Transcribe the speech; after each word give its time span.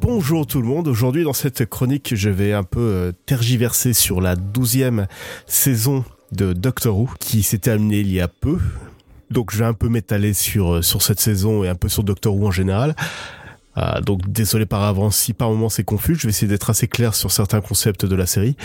Bonjour 0.00 0.46
tout 0.46 0.62
le 0.62 0.66
monde, 0.66 0.88
aujourd'hui 0.88 1.24
dans 1.24 1.34
cette 1.34 1.66
chronique 1.66 2.14
je 2.14 2.30
vais 2.30 2.54
un 2.54 2.62
peu 2.62 2.80
euh, 2.80 3.12
tergiverser 3.26 3.92
sur 3.92 4.22
la 4.22 4.34
douzième 4.34 5.08
saison 5.46 6.06
de 6.32 6.54
Doctor 6.54 6.96
Who 6.96 7.10
qui 7.20 7.42
s'est 7.42 7.58
terminée 7.58 8.00
il 8.00 8.10
y 8.10 8.20
a 8.20 8.28
peu. 8.28 8.58
Donc 9.30 9.52
je 9.52 9.58
vais 9.58 9.64
un 9.64 9.74
peu 9.74 9.88
m'étaler 9.88 10.32
sur, 10.32 10.74
euh, 10.74 10.82
sur 10.82 11.02
cette 11.02 11.20
saison 11.20 11.64
et 11.64 11.68
un 11.68 11.74
peu 11.74 11.88
sur 11.88 12.02
Doctor 12.02 12.34
Who 12.34 12.46
en 12.46 12.50
général. 12.50 12.94
Euh, 13.76 14.00
donc 14.00 14.28
désolé 14.28 14.66
par 14.66 14.82
avance 14.82 15.16
si 15.16 15.34
par 15.34 15.50
moment 15.50 15.68
c'est 15.68 15.84
confus, 15.84 16.16
je 16.16 16.22
vais 16.24 16.30
essayer 16.30 16.48
d'être 16.48 16.70
assez 16.70 16.88
clair 16.88 17.14
sur 17.14 17.30
certains 17.30 17.60
concepts 17.60 18.04
de 18.04 18.16
la 18.16 18.26
série. 18.26 18.56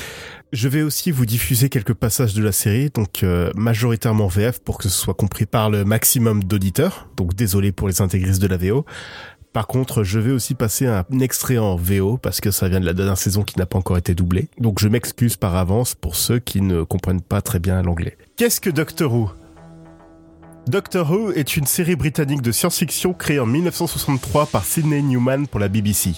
Je 0.51 0.67
vais 0.67 0.81
aussi 0.81 1.11
vous 1.11 1.25
diffuser 1.25 1.69
quelques 1.69 1.93
passages 1.93 2.33
de 2.33 2.43
la 2.43 2.51
série, 2.51 2.89
donc 2.89 3.25
majoritairement 3.55 4.27
VF 4.27 4.59
pour 4.59 4.77
que 4.77 4.83
ce 4.83 4.89
soit 4.89 5.13
compris 5.13 5.45
par 5.45 5.69
le 5.69 5.83
maximum 5.83 6.43
d'auditeurs. 6.43 7.07
Donc 7.17 7.35
désolé 7.35 7.71
pour 7.71 7.87
les 7.87 8.01
intégristes 8.01 8.41
de 8.41 8.47
la 8.47 8.57
VO. 8.57 8.85
Par 9.53 9.67
contre, 9.67 10.03
je 10.03 10.17
vais 10.17 10.31
aussi 10.31 10.55
passer 10.55 10.87
un 10.87 11.05
extrait 11.19 11.59
en 11.59 11.75
VO 11.75 12.17
parce 12.17 12.41
que 12.41 12.49
ça 12.49 12.67
vient 12.67 12.79
de 12.79 12.85
la 12.87 12.93
dernière 12.93 13.19
saison 13.19 13.43
qui 13.43 13.59
n'a 13.59 13.67
pas 13.67 13.77
encore 13.77 13.97
été 13.97 14.15
doublée. 14.15 14.49
Donc 14.59 14.79
je 14.79 14.87
m'excuse 14.87 15.37
par 15.37 15.55
avance 15.55 15.93
pour 15.93 16.15
ceux 16.15 16.39
qui 16.39 16.59
ne 16.61 16.81
comprennent 16.81 17.21
pas 17.21 17.41
très 17.41 17.59
bien 17.59 17.83
l'anglais. 17.83 18.17
Qu'est-ce 18.35 18.59
que 18.59 18.71
Doctor 18.71 19.13
Who? 19.13 19.29
Doctor 20.67 21.11
Who 21.11 21.33
est 21.33 21.57
une 21.57 21.65
série 21.65 21.97
britannique 21.97 22.41
de 22.41 22.53
science-fiction 22.53 23.13
créée 23.13 23.39
en 23.39 23.45
1963 23.45 24.45
par 24.45 24.63
Sidney 24.63 25.01
Newman 25.01 25.45
pour 25.45 25.59
la 25.59 25.67
BBC. 25.67 26.13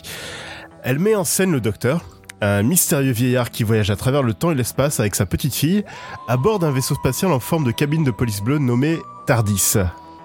Elle 0.84 1.00
met 1.00 1.16
en 1.16 1.24
scène 1.24 1.52
le 1.52 1.60
Docteur, 1.60 2.06
un 2.42 2.62
mystérieux 2.62 3.12
vieillard 3.12 3.50
qui 3.50 3.64
voyage 3.64 3.90
à 3.90 3.96
travers 3.96 4.22
le 4.22 4.36
temps 4.36 4.52
et 4.52 4.56
l'espace 4.56 5.00
avec 5.00 5.16
sa 5.16 5.26
petite 5.26 5.56
fille, 5.56 5.84
à 6.28 6.38
bord 6.38 6.60
d'un 6.60 6.70
vaisseau 6.70 6.94
spatial 6.94 7.32
en 7.32 7.40
forme 7.40 7.64
de 7.64 7.72
cabine 7.72 8.04
de 8.04 8.12
police 8.12 8.42
bleue 8.42 8.60
nommé 8.60 9.00
TARDIS 9.26 9.78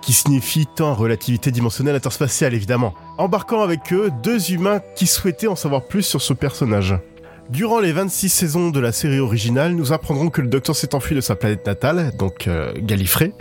qui 0.02 0.12
signifie 0.12 0.66
temps 0.66 0.94
relativité 0.94 1.50
dimensionnelle 1.50 1.96
interspatiale 1.96 2.54
évidemment, 2.54 2.94
embarquant 3.16 3.62
avec 3.62 3.92
eux 3.92 4.10
deux 4.22 4.52
humains 4.52 4.80
qui 4.96 5.06
souhaitaient 5.06 5.46
en 5.46 5.56
savoir 5.56 5.84
plus 5.84 6.02
sur 6.02 6.20
ce 6.20 6.34
personnage. 6.34 6.94
Durant 7.50 7.80
les 7.80 7.90
26 7.90 8.28
saisons 8.28 8.70
de 8.70 8.78
la 8.78 8.92
série 8.92 9.18
originale, 9.18 9.74
nous 9.74 9.92
apprendrons 9.92 10.30
que 10.30 10.40
le 10.40 10.46
Docteur 10.46 10.76
s'est 10.76 10.94
enfui 10.94 11.16
de 11.16 11.20
sa 11.20 11.34
planète 11.34 11.66
natale, 11.66 12.12
donc 12.16 12.46
euh, 12.46 12.72
Gallifrey, 12.76 13.32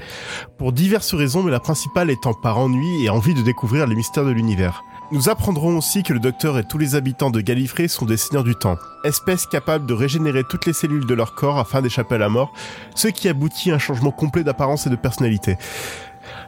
pour 0.57 0.73
diverses 0.73 1.13
raisons, 1.13 1.43
mais 1.43 1.51
la 1.51 1.59
principale 1.59 2.09
étant 2.09 2.33
par 2.33 2.57
ennui 2.57 3.05
et 3.05 3.11
envie 3.11 3.35
de 3.35 3.43
découvrir 3.43 3.85
les 3.85 3.93
mystères 3.93 4.25
de 4.25 4.31
l'univers. 4.31 4.83
Nous 5.11 5.29
apprendrons 5.29 5.77
aussi 5.77 6.01
que 6.01 6.13
le 6.13 6.19
Docteur 6.19 6.57
et 6.57 6.63
tous 6.63 6.79
les 6.79 6.95
habitants 6.95 7.29
de 7.29 7.39
Gallifrey 7.39 7.87
sont 7.87 8.05
des 8.05 8.17
seigneurs 8.17 8.43
du 8.43 8.55
temps, 8.55 8.77
espèces 9.03 9.45
capables 9.45 9.85
de 9.85 9.93
régénérer 9.93 10.43
toutes 10.43 10.65
les 10.65 10.73
cellules 10.73 11.05
de 11.05 11.13
leur 11.13 11.35
corps 11.35 11.59
afin 11.59 11.83
d'échapper 11.83 12.15
à 12.15 12.19
la 12.19 12.29
mort, 12.29 12.51
ce 12.95 13.09
qui 13.09 13.29
aboutit 13.29 13.71
à 13.71 13.75
un 13.75 13.79
changement 13.79 14.11
complet 14.11 14.43
d'apparence 14.43 14.87
et 14.87 14.89
de 14.89 14.95
personnalité. 14.95 15.55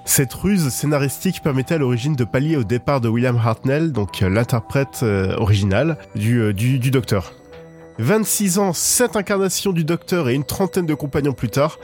Cette 0.05 0.33
ruse 0.33 0.69
scénaristique 0.69 1.41
permettait 1.43 1.75
à 1.75 1.77
l'origine 1.77 2.15
de 2.15 2.23
pallier 2.23 2.57
au 2.57 2.63
départ 2.63 3.01
de 3.01 3.07
William 3.07 3.37
Hartnell, 3.37 3.91
donc 3.91 4.21
euh, 4.21 4.29
l'interprète 4.29 5.01
euh, 5.03 5.35
original 5.37 5.97
euh, 6.17 6.53
du, 6.53 6.79
du, 6.79 6.91
Docteur. 6.91 7.33
26 7.99 8.59
ans, 8.59 8.73
7 8.73 9.15
incarnations 9.15 9.73
du 9.73 9.83
Docteur 9.83 10.29
et 10.29 10.33
une 10.33 10.43
trentaine 10.43 10.85
de 10.85 10.93
compagnons 10.93 11.33
plus 11.33 11.49
tard, 11.49 11.77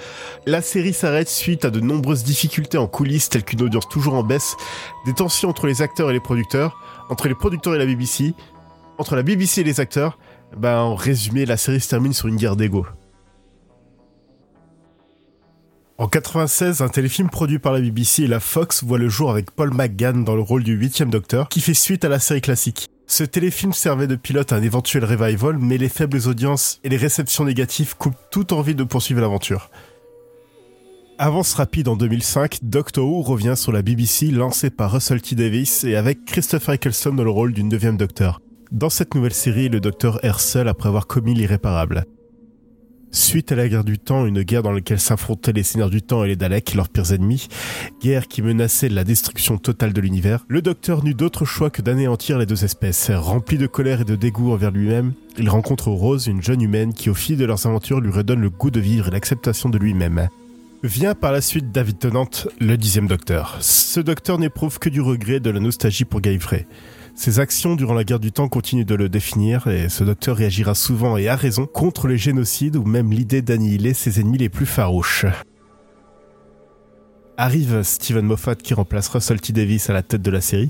la 0.45 0.61
série 0.61 0.93
s'arrête 0.93 1.29
suite 1.29 1.65
à 1.65 1.69
de 1.69 1.79
nombreuses 1.79 2.23
difficultés 2.23 2.77
en 2.77 2.87
coulisses 2.87 3.29
telles 3.29 3.43
qu'une 3.43 3.61
audience 3.61 3.87
toujours 3.87 4.15
en 4.15 4.23
baisse, 4.23 4.55
des 5.05 5.13
tensions 5.13 5.49
entre 5.49 5.67
les 5.67 5.81
acteurs 5.81 6.09
et 6.09 6.13
les 6.13 6.19
producteurs, 6.19 6.77
entre 7.09 7.27
les 7.27 7.35
producteurs 7.35 7.75
et 7.75 7.77
la 7.77 7.85
BBC, 7.85 8.33
entre 8.97 9.15
la 9.15 9.23
BBC 9.23 9.61
et 9.61 9.63
les 9.63 9.79
acteurs. 9.79 10.17
Ben, 10.55 10.77
en 10.79 10.95
résumé, 10.95 11.45
la 11.45 11.57
série 11.57 11.81
se 11.81 11.89
termine 11.89 12.13
sur 12.13 12.27
une 12.27 12.37
guerre 12.37 12.55
d'ego. 12.55 12.85
En 15.99 16.07
96, 16.07 16.81
un 16.81 16.89
téléfilm 16.89 17.27
produit 17.27 17.57
par 17.57 17.73
la 17.73 17.81
BBC 17.81 18.21
et 18.21 18.27
la 18.27 18.39
Fox 18.39 18.83
voit 18.83 18.99
le 18.99 19.09
jour 19.09 19.31
avec 19.31 19.49
Paul 19.49 19.73
McGann 19.73 20.23
dans 20.23 20.35
le 20.35 20.43
rôle 20.43 20.63
du 20.63 20.73
huitième 20.73 21.09
Docteur, 21.09 21.49
qui 21.49 21.59
fait 21.59 21.73
suite 21.73 22.05
à 22.05 22.09
la 22.09 22.19
série 22.19 22.41
classique. 22.41 22.87
Ce 23.07 23.23
téléfilm 23.23 23.73
servait 23.73 24.05
de 24.05 24.15
pilote 24.15 24.53
à 24.53 24.57
un 24.57 24.61
éventuel 24.61 25.05
revival, 25.05 25.57
mais 25.57 25.79
les 25.79 25.89
faibles 25.89 26.19
audiences 26.27 26.79
et 26.83 26.89
les 26.89 26.97
réceptions 26.97 27.45
négatives 27.45 27.97
coupent 27.97 28.13
toute 28.29 28.51
envie 28.51 28.75
de 28.75 28.83
poursuivre 28.83 29.21
l'aventure. 29.21 29.71
Avance 31.17 31.55
rapide 31.55 31.87
en 31.87 31.95
2005, 31.95 32.59
Doctor 32.61 33.07
Who 33.07 33.23
revient 33.23 33.55
sur 33.55 33.71
la 33.71 33.81
BBC 33.81 34.27
lancée 34.27 34.69
par 34.69 34.91
Russell 34.91 35.23
T. 35.23 35.33
Davis 35.33 35.83
et 35.83 35.95
avec 35.95 36.25
Christopher 36.25 36.75
Eccleston 36.75 37.15
dans 37.15 37.23
le 37.23 37.31
rôle 37.31 37.53
du 37.53 37.63
neuvième 37.63 37.97
Docteur. 37.97 38.39
Dans 38.71 38.91
cette 38.91 39.15
nouvelle 39.15 39.33
série, 39.33 39.67
le 39.67 39.79
Docteur 39.79 40.23
erre 40.23 40.41
seul 40.41 40.67
après 40.67 40.89
avoir 40.89 41.07
commis 41.07 41.33
l'irréparable. 41.33 42.05
Suite 43.11 43.51
à 43.51 43.55
la 43.55 43.69
guerre 43.69 43.83
du 43.83 43.97
temps, 43.97 44.25
une 44.25 44.43
guerre 44.43 44.63
dans 44.63 44.71
laquelle 44.71 44.99
s'affrontaient 44.99 45.53
les 45.53 45.63
seigneurs 45.63 45.89
du 45.89 46.01
temps 46.01 46.23
et 46.23 46.27
les 46.27 46.35
Daleks, 46.35 46.75
leurs 46.75 46.89
pires 46.89 47.13
ennemis, 47.13 47.47
guerre 48.01 48.27
qui 48.27 48.41
menaçait 48.41 48.89
la 48.89 49.03
destruction 49.03 49.57
totale 49.57 49.93
de 49.93 50.01
l'univers, 50.01 50.45
le 50.47 50.61
docteur 50.61 51.03
n'eut 51.03 51.13
d'autre 51.13 51.45
choix 51.45 51.69
que 51.69 51.81
d'anéantir 51.81 52.37
les 52.37 52.45
deux 52.45 52.65
espèces. 52.65 53.09
Rempli 53.09 53.57
de 53.57 53.67
colère 53.67 54.01
et 54.01 54.05
de 54.05 54.15
dégoût 54.15 54.51
envers 54.51 54.71
lui-même, 54.71 55.13
il 55.37 55.49
rencontre 55.49 55.89
Rose, 55.89 56.27
une 56.27 56.43
jeune 56.43 56.61
humaine 56.61 56.93
qui 56.93 57.09
au 57.09 57.13
fil 57.13 57.37
de 57.37 57.45
leurs 57.45 57.65
aventures 57.65 58.01
lui 58.01 58.11
redonne 58.11 58.41
le 58.41 58.49
goût 58.49 58.71
de 58.71 58.79
vivre 58.79 59.07
et 59.07 59.11
l'acceptation 59.11 59.69
de 59.69 59.77
lui-même. 59.77 60.27
Vient 60.83 61.15
par 61.15 61.31
la 61.31 61.41
suite 61.41 61.71
David 61.71 61.97
Tennant, 61.97 62.29
le 62.59 62.77
dixième 62.77 63.07
docteur. 63.07 63.57
Ce 63.61 63.99
docteur 63.99 64.37
n'éprouve 64.37 64.79
que 64.79 64.89
du 64.89 65.01
regret 65.01 65.39
de 65.39 65.49
la 65.49 65.59
nostalgie 65.59 66.05
pour 66.05 66.21
Gallifrey. 66.21 66.67
Ses 67.17 67.39
actions 67.39 67.75
durant 67.75 67.95
la 67.95 68.03
guerre 68.03 68.19
du 68.19 68.31
temps 68.31 68.47
continuent 68.47 68.85
de 68.85 68.93
le 68.93 69.09
définir 69.09 69.65
et 69.65 69.89
ce 69.89 70.03
docteur 70.03 70.37
réagira 70.37 70.75
souvent 70.75 71.17
et 71.17 71.27
à 71.27 71.35
raison 71.35 71.65
contre 71.65 72.07
les 72.07 72.17
génocides 72.17 72.75
ou 72.75 72.83
même 72.83 73.11
l'idée 73.11 73.41
d'annihiler 73.41 73.95
ses 73.95 74.21
ennemis 74.21 74.37
les 74.37 74.49
plus 74.49 74.67
farouches. 74.67 75.25
Arrive 77.35 77.81
Steven 77.81 78.23
Moffat 78.23 78.55
qui 78.55 78.75
remplace 78.75 79.09
Russell 79.09 79.41
T. 79.41 79.51
Davis 79.51 79.89
à 79.89 79.93
la 79.93 80.03
tête 80.03 80.21
de 80.21 80.29
la 80.29 80.41
série 80.41 80.69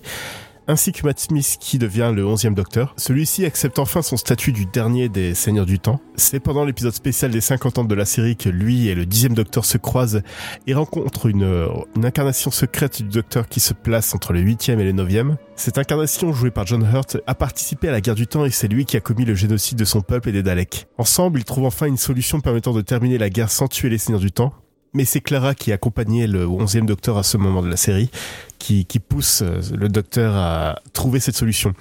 ainsi 0.68 0.92
que 0.92 1.06
Matt 1.06 1.20
Smith 1.20 1.58
qui 1.60 1.78
devient 1.78 2.12
le 2.14 2.24
11e 2.24 2.54
docteur. 2.54 2.94
Celui-ci 2.98 3.46
accepte 3.46 3.80
enfin 3.80 4.02
son 4.02 4.18
statut 4.18 4.52
du 4.52 4.66
dernier 4.66 5.10
des 5.10 5.34
Seigneurs 5.34 5.66
du 5.66 5.80
Temps. 5.80 6.02
C'est 6.16 6.40
pendant 6.40 6.66
l'épisode 6.66 6.94
spécial 6.94 7.32
des 7.32 7.42
50 7.42 7.80
ans 7.80 7.84
de 7.84 7.96
la 7.96 8.06
série 8.06 8.36
que 8.36 8.50
lui 8.50 8.88
et 8.88 8.96
le 8.96 9.06
10e 9.06 9.34
docteur 9.34 9.66
se 9.66 9.78
croisent 9.78 10.22
et 10.66 10.74
rencontrent 10.74 11.28
une, 11.28 11.68
incarnation 12.04 12.52
secrète 12.52 13.02
du 13.02 13.10
docteur 13.10 13.48
qui 13.48 13.60
se 13.60 13.74
place 13.74 14.14
entre 14.14 14.34
le 14.34 14.42
8e 14.42 14.80
et 14.80 14.92
le 14.92 14.94
9e. 14.94 15.36
Cette 15.56 15.78
incarnation, 15.78 16.34
jouée 16.34 16.52
par 16.52 16.68
John 16.68 16.84
Hurt, 16.84 17.18
a 17.26 17.36
participé 17.36 17.90
à 17.90 17.92
la 17.92 18.02
guerre 18.02 18.16
du 18.16 18.28
temps 18.28 18.46
et 18.46 18.52
c'est 18.52 18.68
lui 18.68 18.86
qui 18.86 18.98
a 18.98 19.00
commis 19.00 19.26
le 19.26 19.36
génocide 19.36 19.78
de 19.78 19.86
son 19.86 20.02
peuple 20.02 20.30
et 20.30 20.32
des 20.32 20.44
Daleks. 20.44 20.88
Ensemble, 20.98 21.40
ils 21.40 21.46
trouvent 21.46 21.66
enfin 21.66 21.88
une 21.88 21.98
solution 21.98 22.40
permettant 22.42 22.74
de 22.74 22.82
terminer 22.82 23.18
la 23.18 23.30
guerre 23.30 23.52
sans 23.52 23.68
tuer 23.68 23.90
les 23.90 23.98
Seigneurs 23.98 24.22
du 24.22 24.32
Temps, 24.32 24.54
mais 24.98 25.06
c'est 25.06 25.22
Clara 25.22 25.54
qui 25.54 25.72
accompagnait 25.72 26.26
le 26.26 26.48
11e 26.48 26.88
docteur 26.88 27.20
à 27.20 27.24
ce 27.24 27.38
moment 27.38 27.62
de 27.62 27.70
la 27.70 27.78
série 27.78 28.10
qui, 28.58 28.84
pousse 29.00 29.44
euh, 29.44 29.62
le 29.78 29.90
docteur 29.90 30.36
à 30.36 30.80
trouver 30.92 31.20
cette 31.20 31.36
solution. 31.36 31.74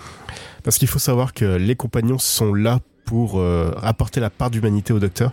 Parce 0.62 0.76
qu'il 0.76 0.86
faut 0.86 0.98
savoir 0.98 1.32
que 1.32 1.56
les 1.56 1.76
compagnons 1.76 2.18
sont 2.18 2.52
là 2.52 2.80
pour 3.06 3.40
euh, 3.40 3.72
apporter 3.82 4.20
la 4.20 4.28
part 4.28 4.50
d'humanité 4.50 4.92
au 4.92 4.98
docteur 4.98 5.32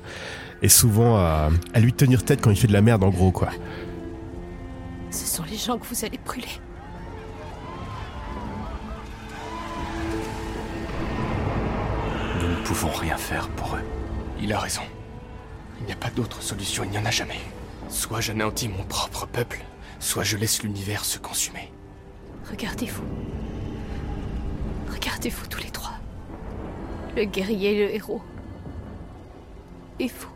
et 0.62 0.70
souvent 0.70 1.18
à, 1.18 1.50
à, 1.74 1.80
lui 1.82 1.92
tenir 1.92 2.24
tête 2.24 2.40
quand 2.40 2.52
il 2.52 2.56
fait 2.56 2.68
de 2.68 2.74
la 2.74 2.82
merde 2.82 3.04
en 3.04 3.10
gros 3.10 3.32
quoi. 3.32 3.50
Ce 5.12 5.26
sont 5.26 5.44
les 5.44 5.58
gens 5.58 5.78
que 5.78 5.86
vous 5.86 6.06
allez 6.06 6.20
brûler. 6.24 6.48
Nous 12.42 12.48
ne 12.48 12.64
pouvons 12.64 12.92
rien 12.92 13.18
faire 13.18 13.50
pour 13.50 13.76
eux. 13.76 13.84
Il 14.42 14.54
a 14.54 14.60
raison. 14.60 14.84
Il 15.82 15.88
n'y 15.88 15.92
a 15.92 15.98
pas 15.98 16.12
d'autre 16.12 16.42
solution, 16.42 16.86
il 16.86 16.92
n'y 16.92 16.98
en 16.98 17.06
a 17.06 17.12
jamais. 17.12 17.42
Soit 17.94 18.22
j'anéantis 18.22 18.70
mon 18.70 18.84
propre 18.84 19.28
peuple, 19.28 19.64
soit 20.00 20.24
je 20.24 20.36
laisse 20.36 20.64
l'univers 20.64 21.06
se 21.06 21.20
consumer. 21.20 21.72
Regardez-vous. 22.50 23.04
Regardez-vous 24.92 25.46
tous 25.46 25.62
les 25.62 25.70
trois. 25.70 25.94
Le 27.16 27.26
guerrier 27.26 27.76
et 27.76 27.86
le 27.86 27.94
héros. 27.94 28.22
Et 30.00 30.08
vous. 30.08 30.28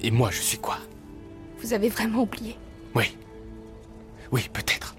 Et 0.00 0.12
moi, 0.12 0.30
je 0.30 0.40
suis 0.40 0.58
quoi? 0.58 0.78
Vous 1.58 1.72
avez 1.72 1.88
vraiment 1.88 2.22
oublié? 2.22 2.56
Oui. 2.94 3.18
Oui, 4.30 4.48
peut-être. 4.52 4.94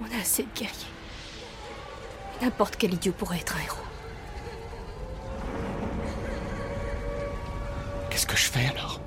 On 0.00 0.06
a 0.16 0.20
assez 0.22 0.44
de 0.44 0.48
guerriers. 0.54 0.74
N'importe 2.40 2.76
quel 2.76 2.94
idiot 2.94 3.12
pourrait 3.12 3.40
être 3.40 3.56
un 3.56 3.62
héros. 3.62 3.85
Qu'est-ce 8.16 8.26
que 8.26 8.36
je 8.38 8.50
fais 8.50 8.66
alors? 8.68 8.98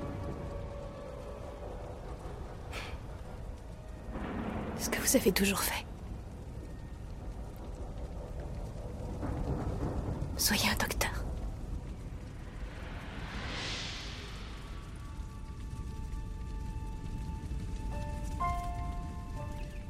Ce 4.78 4.88
que 4.88 5.00
vous 5.00 5.16
avez 5.16 5.32
toujours 5.32 5.58
fait. 5.58 5.84
Soyez 10.36 10.70
un 10.70 10.76
docteur. 10.76 11.10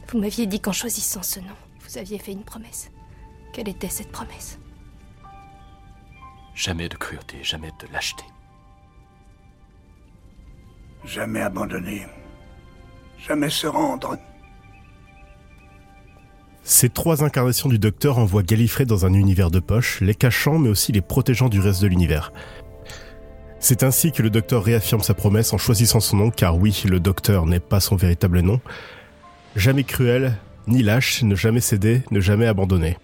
Vous 0.08 0.18
m'aviez 0.18 0.46
dit 0.46 0.60
qu'en 0.60 0.72
choisissant 0.72 1.22
ce 1.22 1.40
nom, 1.40 1.56
vous 1.80 1.98
aviez 1.98 2.18
fait 2.18 2.32
une 2.32 2.44
promesse. 2.44 2.90
Quelle 3.52 3.68
était 3.68 3.90
cette 3.90 4.12
promesse? 4.12 4.58
Jamais 6.54 6.88
de 6.88 6.96
cruauté, 6.96 7.44
jamais 7.44 7.70
de 7.78 7.86
lâcheté. 7.92 8.24
Jamais 11.04 11.40
abandonner. 11.40 12.02
Jamais 13.18 13.50
se 13.50 13.66
rendre. 13.66 14.16
Ces 16.62 16.88
trois 16.88 17.24
incarnations 17.24 17.68
du 17.68 17.78
Docteur 17.78 18.18
envoient 18.18 18.42
Gallifrey 18.42 18.84
dans 18.84 19.06
un 19.06 19.12
univers 19.12 19.50
de 19.50 19.60
poche, 19.60 20.00
les 20.00 20.14
cachant 20.14 20.58
mais 20.58 20.68
aussi 20.68 20.92
les 20.92 21.00
protégeant 21.00 21.48
du 21.48 21.60
reste 21.60 21.82
de 21.82 21.86
l'univers. 21.86 22.32
C'est 23.58 23.82
ainsi 23.82 24.12
que 24.12 24.22
le 24.22 24.30
Docteur 24.30 24.62
réaffirme 24.62 25.02
sa 25.02 25.14
promesse 25.14 25.52
en 25.52 25.58
choisissant 25.58 26.00
son 26.00 26.16
nom, 26.16 26.30
car 26.30 26.56
oui, 26.56 26.82
le 26.88 27.00
Docteur 27.00 27.44
n'est 27.46 27.60
pas 27.60 27.80
son 27.80 27.96
véritable 27.96 28.40
nom. 28.40 28.60
Jamais 29.56 29.84
cruel, 29.84 30.36
ni 30.66 30.82
lâche, 30.82 31.22
ne 31.22 31.34
jamais 31.34 31.60
céder, 31.60 32.02
ne 32.10 32.20
jamais 32.20 32.46
abandonner. 32.46 32.96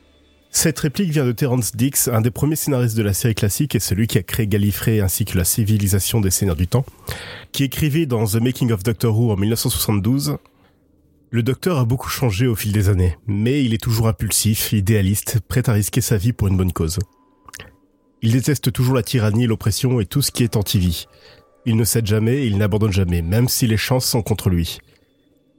Cette 0.57 0.79
réplique 0.79 1.11
vient 1.11 1.27
de 1.27 1.33
Terence 1.33 1.77
Dix, 1.77 2.09
un 2.11 2.23
des 2.23 2.31
premiers 2.31 2.57
scénaristes 2.57 2.97
de 2.97 3.03
la 3.03 3.13
série 3.13 3.35
classique 3.35 3.75
et 3.75 3.79
celui 3.79 4.07
qui 4.07 4.17
a 4.17 4.23
créé 4.23 4.47
Gallifrey 4.47 5.01
ainsi 5.01 5.27
que 5.27 5.37
la 5.37 5.45
civilisation 5.45 6.23
des 6.23 6.31
Seigneurs 6.31 6.57
du 6.57 6.67
Temps, 6.67 6.87
qui 7.53 7.65
écrivait 7.65 8.07
dans 8.07 8.25
The 8.25 8.37
Making 8.37 8.73
of 8.73 8.83
Doctor 8.83 9.15
Who 9.15 9.33
en 9.33 9.37
1972 9.37 10.39
le 11.29 11.43
docteur 11.43 11.77
a 11.77 11.85
beaucoup 11.85 12.09
changé 12.09 12.47
au 12.47 12.55
fil 12.55 12.73
des 12.73 12.89
années, 12.89 13.19
mais 13.27 13.63
il 13.63 13.75
est 13.75 13.83
toujours 13.83 14.09
impulsif, 14.09 14.73
idéaliste, 14.73 15.41
prêt 15.47 15.69
à 15.69 15.75
risquer 15.75 16.01
sa 16.01 16.17
vie 16.17 16.33
pour 16.33 16.49
une 16.49 16.57
bonne 16.57 16.73
cause. 16.73 17.01
Il 18.23 18.33
déteste 18.33 18.73
toujours 18.73 18.95
la 18.95 19.03
tyrannie, 19.03 19.47
l'oppression 19.47 20.01
et 20.01 20.07
tout 20.07 20.23
ce 20.23 20.31
qui 20.31 20.43
est 20.43 20.57
anti-vie. 20.57 21.07
Il 21.67 21.77
ne 21.77 21.85
cède 21.85 22.07
jamais 22.07 22.37
et 22.37 22.47
il 22.47 22.57
n'abandonne 22.57 22.95
jamais, 22.95 23.21
même 23.21 23.49
si 23.49 23.67
les 23.67 23.77
chances 23.77 24.07
sont 24.07 24.23
contre 24.23 24.49
lui. 24.49 24.79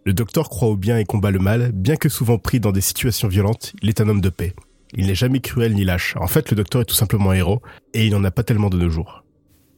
Le 0.06 0.14
docteur 0.14 0.50
croit 0.50 0.70
au 0.70 0.76
bien 0.76 0.98
et 0.98 1.06
combat 1.06 1.30
le 1.30 1.38
mal, 1.38 1.72
bien 1.72 1.98
que 1.98 2.10
souvent 2.10 2.40
pris 2.40 2.60
dans 2.60 2.72
des 2.72 2.82
situations 2.82 3.28
violentes, 3.28 3.74
il 3.84 3.90
est 3.90 4.02
un 4.02 4.10
homme 4.10 4.22
de 4.22 4.30
paix. 4.30 4.56
Il 4.94 5.08
n'est 5.08 5.16
jamais 5.16 5.40
cruel 5.40 5.74
ni 5.74 5.84
lâche. 5.84 6.16
En 6.18 6.28
fait, 6.28 6.50
le 6.50 6.56
docteur 6.56 6.82
est 6.82 6.86
tout 6.86 6.96
simplement 6.96 7.34
héros, 7.34 7.62
et 7.94 8.06
il 8.06 8.14
n'en 8.14 8.24
a 8.24 8.32
pas 8.32 8.44
tellement 8.44 8.70
de 8.70 8.78
nos 8.78 8.90
jours. 8.90 9.24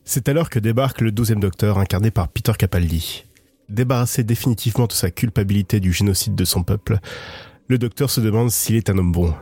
C'est 0.04 0.30
alors 0.30 0.50
que 0.50 0.60
débarque 0.60 1.02
le 1.02 1.12
douzième 1.12 1.40
docteur, 1.40 1.78
incarné 1.78 2.12
par 2.12 2.28
Peter 2.28 2.54
Capaldi. 2.58 3.26
Débarrassé 3.70 4.24
définitivement 4.24 4.88
de 4.88 4.94
sa 4.94 5.12
culpabilité 5.12 5.80
du 5.80 5.94
génocide 5.94 6.36
de 6.36 6.46
son 6.46 6.64
peuple, 6.64 7.00
le 7.68 7.78
docteur 7.78 8.10
se 8.10 8.20
demande 8.20 8.50
s'il 8.50 8.76
est 8.76 8.90
un 8.90 8.98
homme 8.98 9.12
bon. 9.12 9.34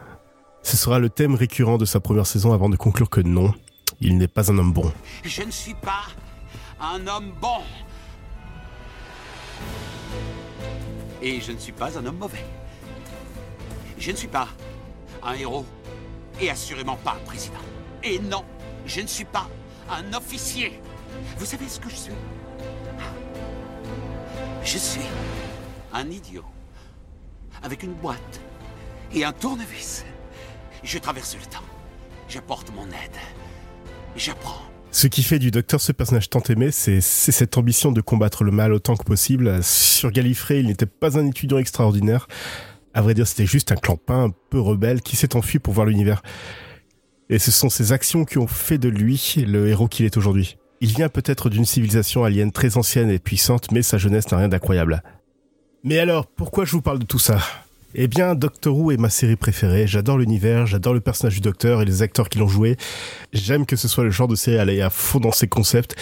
Ce 0.64 0.76
sera 0.76 1.00
le 1.00 1.10
thème 1.10 1.36
récurrent 1.36 1.78
de 1.78 1.86
sa 1.86 2.02
première 2.02 2.28
saison 2.28 2.52
avant 2.52 2.68
de 2.68 2.76
conclure 2.76 3.10
que 3.10 3.22
non, 3.22 3.54
il 4.02 4.18
n'est 4.18 4.28
pas 4.28 4.52
un 4.52 4.58
homme 4.58 4.74
bon. 4.74 4.92
Je 5.24 5.44
ne 5.44 5.52
suis 5.52 5.76
pas 5.76 6.08
un 6.82 7.08
homme 7.08 7.32
bon. 7.42 7.62
Et 11.22 11.40
je 11.40 11.52
ne 11.54 11.58
suis 11.58 11.72
pas 11.72 11.98
un 11.98 12.06
homme 12.06 12.18
mauvais. 12.18 12.44
Je 13.98 14.12
ne 14.12 14.18
suis 14.18 14.28
pas 14.28 14.50
un 15.24 15.34
héros. 15.34 15.66
Et 16.40 16.50
assurément 16.50 16.98
pas 16.98 17.18
un 17.20 17.26
président. 17.26 17.56
Et 18.04 18.20
non, 18.20 18.44
je 18.86 19.02
ne 19.02 19.08
suis 19.08 19.26
pas 19.26 19.50
un 19.90 20.14
officier. 20.14 20.80
Vous 21.38 21.46
savez 21.46 21.68
ce 21.68 21.80
que 21.80 21.90
je 21.90 21.96
suis? 21.96 22.14
Je 24.64 24.78
suis 24.78 25.02
un 25.94 26.10
idiot. 26.10 26.46
Avec 27.64 27.84
une 27.84 27.94
boîte 27.94 28.40
et 29.14 29.24
un 29.24 29.32
tournevis. 29.32 30.06
Je 30.84 31.00
traverse 31.00 31.36
le 31.36 31.46
temps. 31.46 31.66
J'apporte 32.30 32.72
mon 32.76 32.86
aide. 32.88 33.18
J'apprends. 34.16 34.62
Ce 34.92 35.08
qui 35.08 35.24
fait 35.24 35.40
du 35.40 35.52
docteur 35.52 35.82
ce 35.82 35.92
personnage 35.92 36.30
tant 36.30 36.42
aimé, 36.42 36.72
c'est 36.72 37.02
cette 37.02 37.58
ambition 37.58 37.92
de 37.92 38.02
combattre 38.02 38.44
le 38.44 38.52
mal 38.52 38.74
autant 38.74 38.96
que 38.96 39.04
possible. 39.04 39.64
Sur 39.64 40.12
Gallifrey, 40.12 40.60
il 40.60 40.68
n'était 40.68 40.86
pas 40.86 41.18
un 41.18 41.28
étudiant 41.28 41.58
extraordinaire. 41.58 42.28
À 42.94 43.02
vrai 43.02 43.14
dire, 43.14 43.28
c'était 43.28 43.46
juste 43.46 43.72
un 43.72 43.76
clampin 43.76 44.26
un 44.26 44.34
peu 44.50 44.60
rebelle 44.60 45.02
qui 45.02 45.16
s'est 45.16 45.36
enfui 45.36 45.60
pour 45.60 45.74
voir 45.74 45.86
l'univers. 45.86 46.22
Et 47.30 47.40
ce 47.40 47.52
sont 47.52 47.70
ses 47.70 47.92
actions 47.92 48.26
qui 48.26 48.38
ont 48.38 48.48
fait 48.48 48.78
de 48.78 48.90
lui 48.90 49.36
le 49.46 49.68
héros 49.68 49.88
qu'il 49.88 50.06
est 50.06 50.18
aujourd'hui. 50.18 50.58
Il 50.80 50.90
vient 50.90 51.10
peut-être 51.10 51.50
d'une 51.50 51.66
civilisation 51.66 52.24
alien 52.24 52.52
très 52.52 52.78
ancienne 52.78 53.10
et 53.10 53.20
puissante, 53.20 53.72
mais 53.72 53.82
sa 53.82 53.98
jeunesse 53.98 54.32
n'a 54.32 54.38
rien 54.38 54.48
d'incroyable. 54.48 55.04
Mais 55.84 56.00
alors, 56.00 56.28
pourquoi 56.28 56.66
je 56.66 56.72
vous 56.72 56.82
parle 56.82 57.00
de 57.00 57.06
tout 57.06 57.20
ça? 57.20 57.40
Eh 57.96 58.08
bien, 58.08 58.36
Doctor 58.36 58.78
Who 58.78 58.92
est 58.92 58.98
ma 58.98 59.10
série 59.10 59.36
préférée. 59.36 59.88
J'adore 59.88 60.18
l'univers, 60.18 60.68
j'adore 60.68 60.94
le 60.94 61.00
personnage 61.00 61.36
du 61.36 61.42
Docteur 61.42 61.82
et 61.82 61.86
les 61.86 62.02
acteurs 62.02 62.30
qui 62.30 62.38
l'ont 62.38 62.48
joué. 62.48 62.78
J'aime 63.34 63.66
que 63.66 63.76
ce 63.76 63.88
soit 63.88 64.04
le 64.04 64.12
genre 64.12 64.28
de 64.28 64.36
série 64.36 64.60
à 64.60 64.62
aller 64.62 64.82
à 64.82 64.90
fond 64.90 65.20
dans 65.20 65.32
ses 65.32 65.48
concepts 65.48 65.96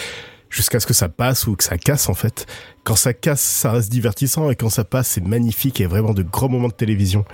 jusqu'à 0.50 0.80
ce 0.80 0.86
que 0.86 0.94
ça 0.94 1.08
passe 1.08 1.46
ou 1.46 1.56
que 1.56 1.64
ça 1.64 1.78
casse 1.78 2.08
en 2.08 2.14
fait. 2.14 2.46
Quand 2.84 2.96
ça 2.96 3.12
casse, 3.12 3.40
ça 3.40 3.72
reste 3.72 3.90
divertissant 3.90 4.50
et 4.50 4.56
quand 4.56 4.70
ça 4.70 4.84
passe, 4.84 5.08
c'est 5.08 5.26
magnifique 5.26 5.80
et 5.80 5.86
vraiment 5.86 6.14
de 6.14 6.22
grands 6.22 6.48
moments 6.48 6.68
de 6.68 6.74
télévision. 6.74 7.24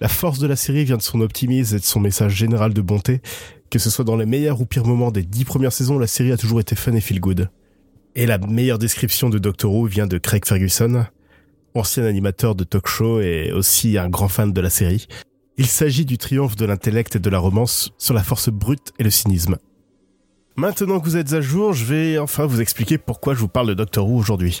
La 0.00 0.08
force 0.08 0.38
de 0.38 0.46
la 0.46 0.56
série 0.56 0.84
vient 0.84 0.96
de 0.96 1.02
son 1.02 1.20
optimisme 1.20 1.76
et 1.76 1.78
de 1.78 1.84
son 1.84 2.00
message 2.00 2.32
général 2.34 2.72
de 2.72 2.80
bonté. 2.80 3.20
Que 3.68 3.78
ce 3.78 3.90
soit 3.90 4.04
dans 4.04 4.16
les 4.16 4.26
meilleurs 4.26 4.60
ou 4.60 4.66
pires 4.66 4.86
moments 4.86 5.10
des 5.10 5.22
dix 5.22 5.44
premières 5.44 5.72
saisons, 5.72 5.98
la 5.98 6.06
série 6.06 6.32
a 6.32 6.36
toujours 6.36 6.60
été 6.60 6.74
fun 6.74 6.94
et 6.94 7.00
feel 7.00 7.20
good. 7.20 7.50
Et 8.16 8.26
la 8.26 8.38
meilleure 8.38 8.78
description 8.78 9.28
de 9.28 9.38
Doctor 9.38 9.72
Who 9.72 9.84
vient 9.86 10.06
de 10.06 10.18
Craig 10.18 10.44
Ferguson, 10.44 11.04
ancien 11.74 12.04
animateur 12.04 12.54
de 12.54 12.64
talk 12.64 12.88
show 12.88 13.20
et 13.20 13.52
aussi 13.52 13.98
un 13.98 14.08
grand 14.08 14.28
fan 14.28 14.52
de 14.52 14.60
la 14.60 14.70
série. 14.70 15.06
Il 15.58 15.66
s'agit 15.66 16.06
du 16.06 16.16
triomphe 16.16 16.56
de 16.56 16.64
l'intellect 16.64 17.16
et 17.16 17.20
de 17.20 17.30
la 17.30 17.38
romance 17.38 17.90
sur 17.98 18.14
la 18.14 18.24
force 18.24 18.48
brute 18.48 18.92
et 18.98 19.04
le 19.04 19.10
cynisme. 19.10 19.58
Maintenant 20.56 21.00
que 21.00 21.04
vous 21.04 21.16
êtes 21.16 21.32
à 21.32 21.40
jour, 21.40 21.72
je 21.72 21.84
vais 21.84 22.18
enfin 22.18 22.46
vous 22.46 22.60
expliquer 22.60 22.98
pourquoi 22.98 23.34
je 23.34 23.40
vous 23.40 23.48
parle 23.48 23.68
de 23.68 23.74
Doctor 23.74 24.08
Who 24.08 24.18
aujourd'hui. 24.18 24.60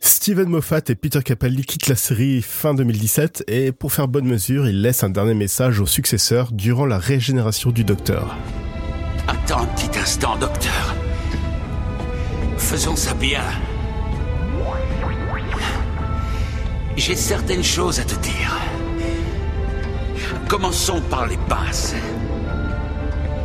Steven 0.00 0.48
Moffat 0.48 0.80
et 0.88 0.94
Peter 0.94 1.22
Capaldi 1.22 1.64
quittent 1.64 1.88
la 1.88 1.94
série 1.94 2.42
fin 2.42 2.74
2017 2.74 3.44
et 3.48 3.70
pour 3.70 3.92
faire 3.92 4.08
bonne 4.08 4.26
mesure, 4.26 4.66
ils 4.66 4.80
laissent 4.80 5.04
un 5.04 5.10
dernier 5.10 5.34
message 5.34 5.78
aux 5.80 5.86
successeurs 5.86 6.52
durant 6.52 6.86
la 6.86 6.98
régénération 6.98 7.70
du 7.70 7.84
Docteur. 7.84 8.36
Attends 9.28 9.62
un 9.62 9.66
petit 9.66 9.98
instant, 9.98 10.36
docteur. 10.36 10.94
Faisons 12.56 12.96
ça 12.96 13.14
bien. 13.14 13.42
J'ai 16.96 17.16
certaines 17.16 17.64
choses 17.64 18.00
à 18.00 18.04
te 18.04 18.14
dire. 18.16 18.58
Commençons 20.48 21.00
par 21.02 21.26
les 21.26 21.38
bases. 21.48 21.94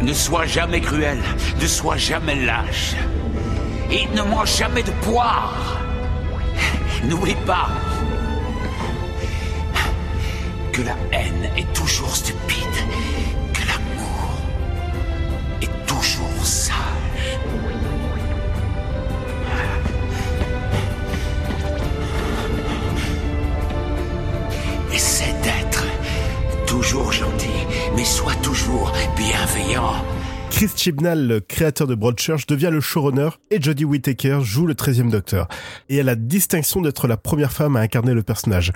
Ne 0.02 0.14
sois 0.14 0.46
jamais 0.46 0.82
cruel, 0.82 1.20
ne 1.62 1.68
sois 1.68 1.98
jamais 1.98 2.36
lâche. 2.36 2.96
Et 3.92 4.08
ne 4.16 4.22
mange 4.24 4.58
jamais 4.58 4.84
de 4.84 4.92
poire. 4.92 5.80
N'oublie 7.04 7.38
pas 7.46 7.70
que 10.72 10.82
la 10.82 10.96
haine 11.12 11.50
est 11.56 11.72
toujours 11.74 12.16
stupide, 12.16 12.78
Chibnall, 30.86 31.26
le 31.26 31.40
créateur 31.40 31.88
de 31.88 31.96
Broadchurch, 31.96 32.46
devient 32.46 32.70
le 32.72 32.80
showrunner 32.80 33.30
et 33.50 33.60
Jodie 33.60 33.86
Whittaker 33.86 34.42
joue 34.44 34.68
le 34.68 34.76
13e 34.76 35.10
Docteur. 35.10 35.48
Et 35.90 36.00
a 36.00 36.04
la 36.04 36.14
distinction 36.14 36.80
d'être 36.80 37.08
la 37.08 37.18
première 37.18 37.52
femme 37.52 37.76
à 37.76 37.80
incarner 37.80 38.14
le 38.14 38.22
personnage. 38.22 38.72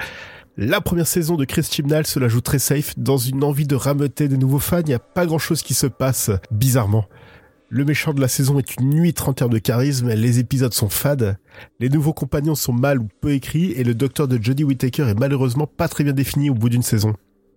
La 0.58 0.82
première 0.82 1.06
saison 1.06 1.36
de 1.36 1.46
Chris 1.46 1.68
Chibnall 1.70 2.08
se 2.08 2.18
la 2.18 2.28
joue 2.28 2.42
très 2.42 2.58
safe, 2.58 2.98
dans 2.98 3.18
une 3.18 3.44
envie 3.44 3.68
de 3.68 3.76
rameuter 3.76 4.28
de 4.28 4.38
nouveaux 4.38 4.58
fans, 4.58 4.80
il 4.80 4.88
n'y 4.88 4.96
a 4.96 4.98
pas 4.98 5.28
grand 5.28 5.38
chose 5.38 5.62
qui 5.62 5.76
se 5.76 5.86
passe, 5.86 6.32
bizarrement. 6.50 7.06
Le 7.70 7.86
méchant 7.86 8.16
de 8.16 8.22
la 8.22 8.28
saison 8.28 8.58
est 8.58 8.78
une 8.78 8.90
nuit 8.90 9.14
en 9.24 9.34
termes 9.34 9.54
de 9.54 9.60
charisme, 9.60 10.10
les 10.10 10.40
épisodes 10.40 10.74
sont 10.74 10.90
fades, 10.90 11.38
les 11.80 11.90
nouveaux 11.90 12.14
compagnons 12.14 12.56
sont 12.56 12.74
mal 12.74 12.98
ou 12.98 13.08
peu 13.22 13.34
écrits, 13.34 13.74
et 13.74 13.84
le 13.84 13.94
docteur 13.94 14.28
de 14.28 14.42
Jodie 14.42 14.64
Whittaker 14.64 15.10
est 15.10 15.20
malheureusement 15.20 15.68
pas 15.68 15.88
très 15.88 16.04
bien 16.04 16.14
défini 16.14 16.50
au 16.50 16.56
bout 16.56 16.70
d'une 16.70 16.82
saison. 16.82 17.14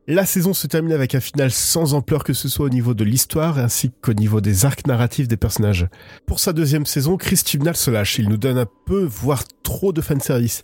La 0.09 0.26
saison 0.26 0.52
se 0.52 0.66
termine 0.66 0.92
avec 0.92 1.14
un 1.14 1.21
final 1.21 1.52
sans 1.52 1.94
ampleur 1.94 2.25
que 2.25 2.32
ce 2.32 2.49
soit 2.49 2.66
au 2.66 2.71
niveau 2.71 2.92
de 2.92 3.04
l'histoire 3.04 3.59
ainsi 3.59 3.92
qu'au 4.00 4.14
niveau 4.14 4.40
des 4.40 4.64
arcs 4.64 4.85
narratifs 4.88 5.28
des 5.28 5.37
personnages. 5.37 5.87
Pour 6.26 6.40
sa 6.40 6.52
deuxième 6.52 6.87
saison, 6.87 7.16
Chris 7.16 7.40
Chibnall 7.44 7.76
se 7.76 7.88
lâche, 7.92 8.18
il 8.18 8.28
nous 8.28 8.37
donne 8.37 8.59
un 8.59 8.66
peu, 8.85 9.04
voire 9.04 9.44
trop 9.62 9.92
de 9.92 10.00
fanservice. 10.00 10.62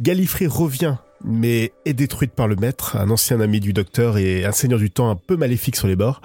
Gallifrey 0.00 0.46
revient, 0.46 0.96
mais 1.22 1.72
est 1.84 1.92
détruite 1.92 2.32
par 2.32 2.48
le 2.48 2.56
maître, 2.56 2.96
un 2.96 3.10
ancien 3.10 3.40
ami 3.40 3.60
du 3.60 3.74
docteur 3.74 4.16
et 4.16 4.46
un 4.46 4.52
seigneur 4.52 4.78
du 4.78 4.90
temps 4.90 5.10
un 5.10 5.16
peu 5.16 5.36
maléfique 5.36 5.76
sur 5.76 5.86
les 5.86 5.96
bords. 5.96 6.22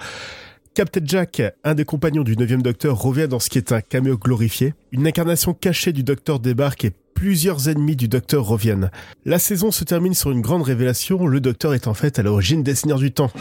Captain 0.72 1.02
Jack, 1.04 1.42
un 1.64 1.74
des 1.74 1.84
compagnons 1.84 2.22
du 2.22 2.34
9 2.34 2.62
docteur, 2.62 2.98
revient 2.98 3.28
dans 3.28 3.40
ce 3.40 3.50
qui 3.50 3.58
est 3.58 3.72
un 3.72 3.82
caméo 3.82 4.16
glorifié. 4.16 4.74
Une 4.92 5.06
incarnation 5.06 5.52
cachée 5.52 5.92
du 5.92 6.02
docteur 6.02 6.40
débarque 6.40 6.86
et 6.86 6.92
plusieurs 7.18 7.68
ennemis 7.68 7.96
du 7.96 8.06
docteur 8.06 8.44
reviennent. 8.44 8.92
La 9.24 9.40
saison 9.40 9.72
se 9.72 9.82
termine 9.82 10.14
sur 10.14 10.30
une 10.30 10.40
grande 10.40 10.62
révélation, 10.62 11.26
le 11.26 11.40
docteur 11.40 11.74
est 11.74 11.88
en 11.88 11.94
fait 11.94 12.20
à 12.20 12.22
l'origine 12.22 12.62
des 12.62 12.76
Seigneurs 12.76 13.00
du 13.00 13.10
Temps. 13.10 13.32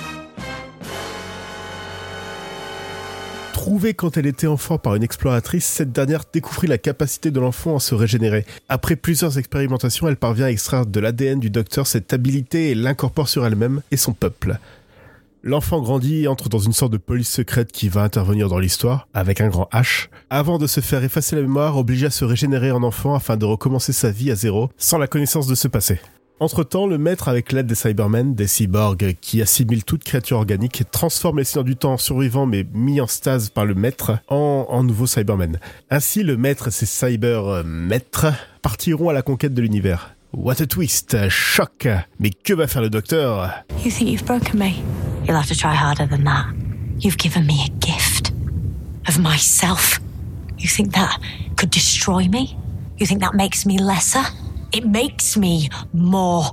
Trouvée 3.53 3.93
quand 3.93 4.17
elle 4.17 4.25
était 4.25 4.47
enfant 4.47 4.79
par 4.79 4.95
une 4.95 5.03
exploratrice, 5.03 5.67
cette 5.67 5.91
dernière 5.91 6.23
découvrit 6.33 6.65
la 6.65 6.79
capacité 6.79 7.29
de 7.29 7.39
l'enfant 7.39 7.75
à 7.75 7.79
se 7.79 7.93
régénérer. 7.93 8.47
Après 8.67 8.95
plusieurs 8.95 9.37
expérimentations, 9.37 10.07
elle 10.07 10.17
parvient 10.17 10.47
à 10.47 10.49
extraire 10.49 10.87
de 10.87 10.99
l'ADN 10.99 11.39
du 11.39 11.51
docteur 11.51 11.85
cette 11.85 12.11
habilité 12.11 12.71
et 12.71 12.75
l'incorpore 12.75 13.29
sur 13.29 13.45
elle-même 13.45 13.83
et 13.91 13.97
son 13.97 14.13
peuple. 14.13 14.57
L'enfant 15.47 15.79
grandit 15.79 16.27
entre 16.27 16.49
dans 16.49 16.59
une 16.59 16.73
sorte 16.73 16.91
de 16.91 16.97
police 16.97 17.31
secrète 17.31 17.71
qui 17.71 17.87
va 17.87 18.03
intervenir 18.03 18.49
dans 18.49 18.59
l'histoire, 18.59 19.07
avec 19.13 19.39
un 19.39 19.47
grand 19.47 19.69
H, 19.71 20.09
avant 20.29 20.57
de 20.57 20.67
se 20.67 20.81
faire 20.81 21.05
effacer 21.05 21.37
la 21.37 21.41
mémoire, 21.41 21.77
obligé 21.77 22.07
à 22.07 22.09
se 22.09 22.25
régénérer 22.25 22.71
en 22.71 22.83
enfant 22.83 23.15
afin 23.15 23.37
de 23.37 23.45
recommencer 23.45 23.93
sa 23.93 24.11
vie 24.11 24.29
à 24.29 24.35
zéro, 24.35 24.69
sans 24.75 24.97
la 24.97 25.07
connaissance 25.07 25.47
de 25.47 25.55
ce 25.55 25.69
passé. 25.69 26.01
Entre-temps, 26.41 26.85
le 26.85 26.97
maître, 26.97 27.29
avec 27.29 27.53
l'aide 27.53 27.65
des 27.65 27.75
Cybermen, 27.75 28.35
des 28.35 28.45
cyborgs 28.45 29.15
qui 29.21 29.41
assimilent 29.41 29.85
toute 29.85 30.03
créature 30.03 30.35
organique, 30.35 30.83
transforme 30.91 31.37
les 31.37 31.45
seigneurs 31.45 31.63
du 31.63 31.77
temps 31.77 31.95
survivants 31.95 32.45
mais 32.45 32.65
mis 32.73 32.99
en 32.99 33.07
stase 33.07 33.49
par 33.49 33.63
le 33.63 33.73
maître 33.73 34.19
en, 34.27 34.65
en 34.67 34.83
nouveaux 34.83 35.07
Cybermen. 35.07 35.61
Ainsi, 35.89 36.23
le 36.23 36.35
maître 36.35 36.67
et 36.67 36.71
ses 36.71 36.85
cyber-maîtres 36.85 38.33
partiront 38.61 39.07
à 39.07 39.13
la 39.13 39.21
conquête 39.21 39.53
de 39.53 39.61
l'univers. 39.61 40.13
What 40.33 40.61
a 40.61 40.65
twist, 40.65 41.29
choc. 41.29 41.87
Mais 42.19 42.31
que 42.31 42.53
va 42.53 42.67
faire 42.67 42.81
le 42.81 42.89
docteur? 42.89 43.63
You 43.85 43.89
think 43.89 44.09
you've 44.09 44.25
broken 44.25 44.59
me? 44.59 44.73
You'll 45.27 45.35
have 45.35 45.47
to 45.47 45.55
try 45.57 45.75
harder 45.75 46.05
than 46.05 46.23
that. 46.23 46.55
You've 46.99 47.17
given 47.17 47.45
me 47.45 47.65
a 47.65 47.69
gift 47.79 48.31
of 49.09 49.19
myself. 49.19 49.99
You 50.57 50.69
think 50.69 50.93
that 50.93 51.19
could 51.57 51.69
destroy 51.69 52.27
me? 52.29 52.57
You 52.97 53.05
think 53.05 53.19
that 53.19 53.35
makes 53.35 53.65
me 53.65 53.77
lesser? 53.77 54.23
It 54.71 54.85
makes 54.85 55.35
me 55.35 55.69
more. 55.91 56.45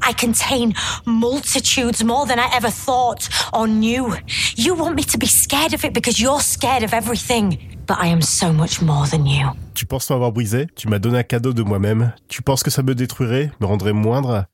I 0.00 0.12
contain 0.12 0.74
multitudes 1.06 2.04
more 2.04 2.24
than 2.24 2.38
I 2.38 2.48
ever 2.54 2.70
thought 2.70 3.28
or 3.52 3.66
knew. 3.66 4.14
You 4.54 4.74
want 4.74 4.94
me 4.94 5.02
to 5.02 5.18
be 5.18 5.26
scared 5.26 5.74
of 5.74 5.84
it 5.84 5.92
because 5.92 6.20
you're 6.20 6.40
scared 6.40 6.84
of 6.84 6.94
everything. 6.94 7.58
But 7.84 7.98
I 7.98 8.06
am 8.06 8.22
so 8.22 8.52
much 8.52 8.80
more 8.80 9.06
than 9.06 9.26
you. 9.26 9.50
Tu 9.74 9.86
penses 9.86 10.08
m'avoir 10.10 10.30
brisé 10.30 10.68
Tu 10.76 10.88
m'as 10.88 11.00
donné 11.00 11.18
un 11.18 11.24
cadeau 11.24 11.52
de 11.52 11.64
moi-même. 11.64 12.12
Tu 12.28 12.42
penses 12.42 12.62
que 12.62 12.70
ça 12.70 12.82
me 12.82 12.94
détruirait, 12.94 13.50
me 13.60 13.66
rendrait 13.66 13.92
moindre 13.92 14.46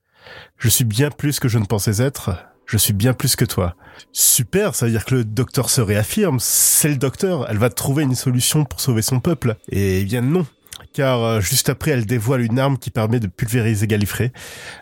Je 0.57 0.67
suis 0.67 0.85
bien 0.85 1.11
plus 1.11 1.39
que 1.39 1.47
je 1.47 1.59
ne 1.59 1.65
pensais 1.65 2.01
être. 2.01 2.31
Je 2.65 2.77
suis 2.77 2.93
bien 2.93 3.13
plus 3.13 3.35
que 3.35 3.45
toi. 3.45 3.75
Super, 4.11 4.75
ça 4.75 4.85
veut 4.85 4.91
dire 4.91 5.05
que 5.05 5.15
le 5.15 5.23
docteur 5.23 5.69
se 5.69 5.81
réaffirme. 5.81 6.37
C'est 6.39 6.89
le 6.89 6.97
docteur. 6.97 7.47
Elle 7.49 7.57
va 7.57 7.69
trouver 7.69 8.03
une 8.03 8.15
solution 8.15 8.65
pour 8.65 8.81
sauver 8.81 9.01
son 9.01 9.19
peuple. 9.19 9.55
Et 9.69 10.03
bien 10.03 10.21
non 10.21 10.45
car 10.95 11.21
euh, 11.23 11.39
juste 11.41 11.69
après 11.69 11.91
elle 11.91 12.05
dévoile 12.05 12.41
une 12.41 12.57
arme 12.57 12.77
qui 12.77 12.89
permet 12.89 13.19
de 13.19 13.27
pulvériser 13.27 13.85
Gallifrey. 13.85 14.31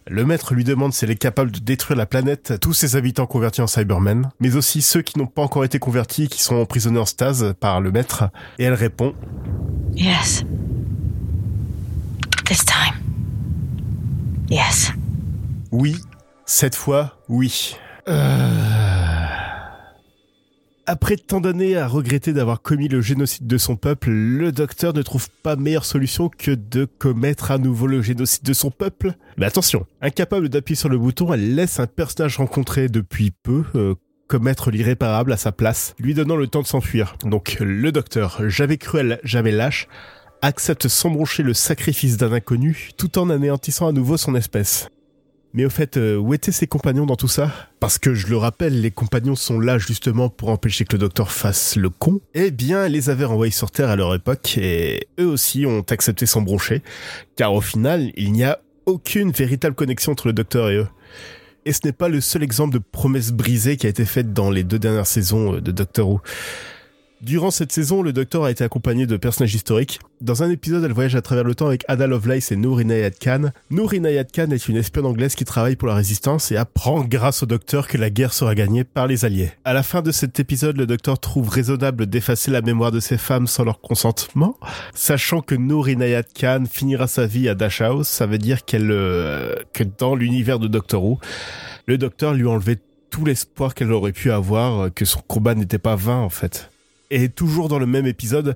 Le 0.07 0.25
maître 0.25 0.53
lui 0.53 0.63
demande 0.63 0.93
si 0.93 1.03
elle 1.03 1.11
est 1.11 1.15
capable 1.15 1.51
de 1.51 1.59
détruire 1.59 1.97
la 1.97 2.05
planète, 2.05 2.53
tous 2.61 2.73
ses 2.73 2.95
habitants 2.95 3.25
convertis 3.25 3.61
en 3.61 3.67
Cybermen, 3.67 4.29
mais 4.39 4.55
aussi 4.55 4.81
ceux 4.81 5.01
qui 5.01 5.17
n'ont 5.17 5.27
pas 5.27 5.41
encore 5.41 5.65
été 5.65 5.79
convertis, 5.79 6.27
qui 6.27 6.41
sont 6.41 6.55
emprisonnés 6.55 6.99
en 6.99 7.05
stase 7.05 7.55
par 7.59 7.81
le 7.81 7.91
maître, 7.91 8.25
et 8.59 8.65
elle 8.65 8.75
répond 8.75 9.15
Yes. 9.95 10.43
This 12.45 12.63
time. 12.65 12.95
Yes. 14.49 14.91
Oui, 15.71 15.97
cette 16.45 16.75
fois, 16.75 17.17
oui. 17.29 17.75
Euh... 18.07 18.73
Après 20.85 21.15
tant 21.15 21.39
d'années 21.39 21.77
à 21.77 21.87
regretter 21.87 22.33
d'avoir 22.33 22.61
commis 22.61 22.89
le 22.89 22.99
génocide 22.99 23.47
de 23.47 23.57
son 23.57 23.77
peuple, 23.77 24.09
le 24.09 24.51
docteur 24.51 24.93
ne 24.93 25.01
trouve 25.01 25.29
pas 25.41 25.55
meilleure 25.55 25.85
solution 25.85 26.29
que 26.29 26.51
de 26.51 26.83
commettre 26.83 27.51
à 27.51 27.57
nouveau 27.57 27.87
le 27.87 28.01
génocide 28.01 28.43
de 28.43 28.51
son 28.51 28.69
peuple. 28.69 29.13
Mais 29.37 29.45
attention, 29.45 29.85
incapable 30.01 30.49
d'appuyer 30.49 30.75
sur 30.75 30.89
le 30.89 30.97
bouton, 30.97 31.33
elle 31.33 31.55
laisse 31.55 31.79
un 31.79 31.87
personnage 31.87 32.35
rencontré 32.35 32.89
depuis 32.89 33.31
peu 33.31 33.63
euh, 33.75 33.95
commettre 34.27 34.71
l'irréparable 34.71 35.31
à 35.31 35.37
sa 35.37 35.53
place, 35.53 35.95
lui 35.99 36.13
donnant 36.13 36.35
le 36.35 36.47
temps 36.47 36.61
de 36.61 36.67
s'enfuir. 36.67 37.15
Donc 37.23 37.57
le 37.61 37.93
docteur, 37.93 38.49
jamais 38.49 38.77
cruel, 38.77 39.21
jamais 39.23 39.51
lâche, 39.51 39.87
accepte 40.41 40.89
sans 40.89 41.09
broncher 41.09 41.43
le 41.43 41.53
sacrifice 41.53 42.17
d'un 42.17 42.33
inconnu 42.33 42.89
tout 42.97 43.17
en 43.17 43.29
anéantissant 43.29 43.87
à 43.87 43.93
nouveau 43.93 44.17
son 44.17 44.35
espèce. 44.35 44.89
Mais 45.53 45.65
au 45.65 45.69
fait, 45.69 45.97
euh, 45.97 46.17
où 46.17 46.33
étaient 46.33 46.51
ses 46.51 46.65
compagnons 46.65 47.05
dans 47.05 47.15
tout 47.15 47.27
ça? 47.27 47.51
Parce 47.79 47.99
que 47.99 48.15
je 48.15 48.27
le 48.27 48.37
rappelle, 48.37 48.81
les 48.81 48.89
compagnons 48.89 49.35
sont 49.35 49.59
là 49.59 49.77
justement 49.77 50.27
pour 50.27 50.49
empêcher 50.49 50.83
que 50.83 50.93
le 50.93 50.99
docteur 50.99 51.31
fasse 51.31 51.75
le 51.75 51.89
con. 51.89 52.21
Eh 52.33 52.49
bien, 52.49 52.87
les 52.87 53.11
avait 53.11 53.25
renvoyés 53.25 53.51
sur 53.51 53.69
Terre 53.69 53.89
à 53.89 53.95
leur 53.95 54.15
époque 54.15 54.57
et 54.57 55.07
eux 55.19 55.27
aussi 55.27 55.67
ont 55.67 55.85
accepté 55.89 56.25
son 56.25 56.41
brochet, 56.41 56.81
car 57.35 57.53
au 57.53 57.61
final, 57.61 58.11
il 58.15 58.31
n'y 58.31 58.43
a 58.43 58.59
aucune 58.87 59.31
véritable 59.31 59.75
connexion 59.75 60.13
entre 60.13 60.27
le 60.27 60.33
docteur 60.33 60.71
et 60.71 60.77
eux. 60.77 60.87
Et 61.65 61.71
ce 61.71 61.79
n'est 61.85 61.93
pas 61.93 62.09
le 62.09 62.19
seul 62.19 62.43
exemple 62.43 62.73
de 62.73 62.79
promesse 62.79 63.31
brisée 63.31 63.77
qui 63.77 63.85
a 63.85 63.89
été 63.89 64.05
faite 64.05 64.33
dans 64.33 64.49
les 64.49 64.63
deux 64.63 64.79
dernières 64.79 65.07
saisons 65.07 65.55
euh, 65.55 65.61
de 65.61 65.71
Doctor 65.71 66.09
Who. 66.09 66.21
Durant 67.23 67.51
cette 67.51 67.71
saison, 67.71 68.01
le 68.01 68.11
Docteur 68.11 68.43
a 68.43 68.51
été 68.51 68.65
accompagné 68.65 69.07
de 69.07 69.15
personnages 69.15 69.55
historiques. 69.55 70.01
Dans 70.19 70.43
un 70.43 70.49
épisode, 70.49 70.83
elle 70.83 70.91
voyage 70.91 71.15
à 71.15 71.21
travers 71.21 71.45
le 71.45 71.55
temps 71.55 71.67
avec 71.67 71.85
Ada 71.87 72.05
Lovelace 72.05 72.51
et 72.51 72.57
Noor 72.57 72.81
Inayat 72.81 73.11
Khan. 73.11 73.51
Noor 73.69 73.93
Inayat 73.93 74.25
Khan 74.25 74.51
est 74.51 74.67
une 74.67 74.75
espionne 74.75 75.05
anglaise 75.05 75.33
qui 75.35 75.45
travaille 75.45 75.77
pour 75.77 75.87
la 75.87 75.95
résistance 75.95 76.51
et 76.51 76.57
apprend 76.57 76.99
grâce 77.05 77.41
au 77.41 77.45
Docteur 77.45 77.87
que 77.87 77.97
la 77.97 78.09
guerre 78.09 78.33
sera 78.33 78.55
gagnée 78.55 78.83
par 78.83 79.07
les 79.07 79.23
Alliés. 79.23 79.51
À 79.63 79.71
la 79.71 79.83
fin 79.83 80.01
de 80.01 80.11
cet 80.11 80.37
épisode, 80.41 80.75
le 80.75 80.85
Docteur 80.85 81.17
trouve 81.17 81.47
raisonnable 81.47 82.07
d'effacer 82.07 82.51
la 82.51 82.59
mémoire 82.59 82.91
de 82.91 82.99
ces 82.99 83.17
femmes 83.17 83.47
sans 83.47 83.63
leur 83.63 83.79
consentement. 83.79 84.57
Sachant 84.93 85.39
que 85.39 85.55
Noor 85.55 85.87
Inayat 85.87 86.23
Khan 86.23 86.65
finira 86.69 87.07
sa 87.07 87.25
vie 87.25 87.47
à 87.47 87.55
House, 87.79 88.09
ça 88.09 88.25
veut 88.25 88.37
dire 88.37 88.65
qu'elle, 88.65 88.91
euh, 88.91 89.55
que 89.71 89.85
dans 89.85 90.15
l'univers 90.15 90.59
de 90.59 90.67
Doctor 90.67 91.01
Who, 91.01 91.19
le 91.85 91.97
Docteur 91.97 92.33
lui 92.33 92.47
a 92.47 92.51
enlevé 92.51 92.79
tout 93.09 93.23
l'espoir 93.23 93.75
qu'elle 93.75 93.93
aurait 93.93 94.11
pu 94.11 94.29
avoir, 94.29 94.93
que 94.93 95.05
son 95.05 95.21
combat 95.21 95.55
n'était 95.55 95.79
pas 95.79 95.95
vain 95.95 96.17
en 96.17 96.29
fait. 96.29 96.69
Et 97.09 97.29
toujours 97.29 97.67
dans 97.67 97.79
le 97.79 97.85
même 97.85 98.07
épisode, 98.07 98.55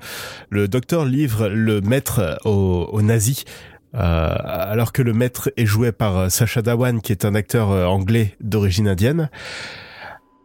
le 0.50 0.68
docteur 0.68 1.06
livre 1.06 1.48
le 1.48 1.82
maître 1.82 2.39
aux, 2.46 3.01
nazis. 3.01 3.46
Euh, 3.94 4.36
alors 4.44 4.92
que 4.92 5.01
le 5.01 5.13
maître 5.13 5.51
est 5.58 5.66
joué 5.66 5.92
par 5.92 6.30
Sacha 6.30 6.62
Dhawan, 6.62 7.01
qui 7.01 7.12
est 7.12 7.25
un 7.25 7.36
acteur 7.36 7.72
euh, 7.72 7.86
anglais 7.86 8.36
d'origine 8.42 8.88
indienne. 8.88 9.30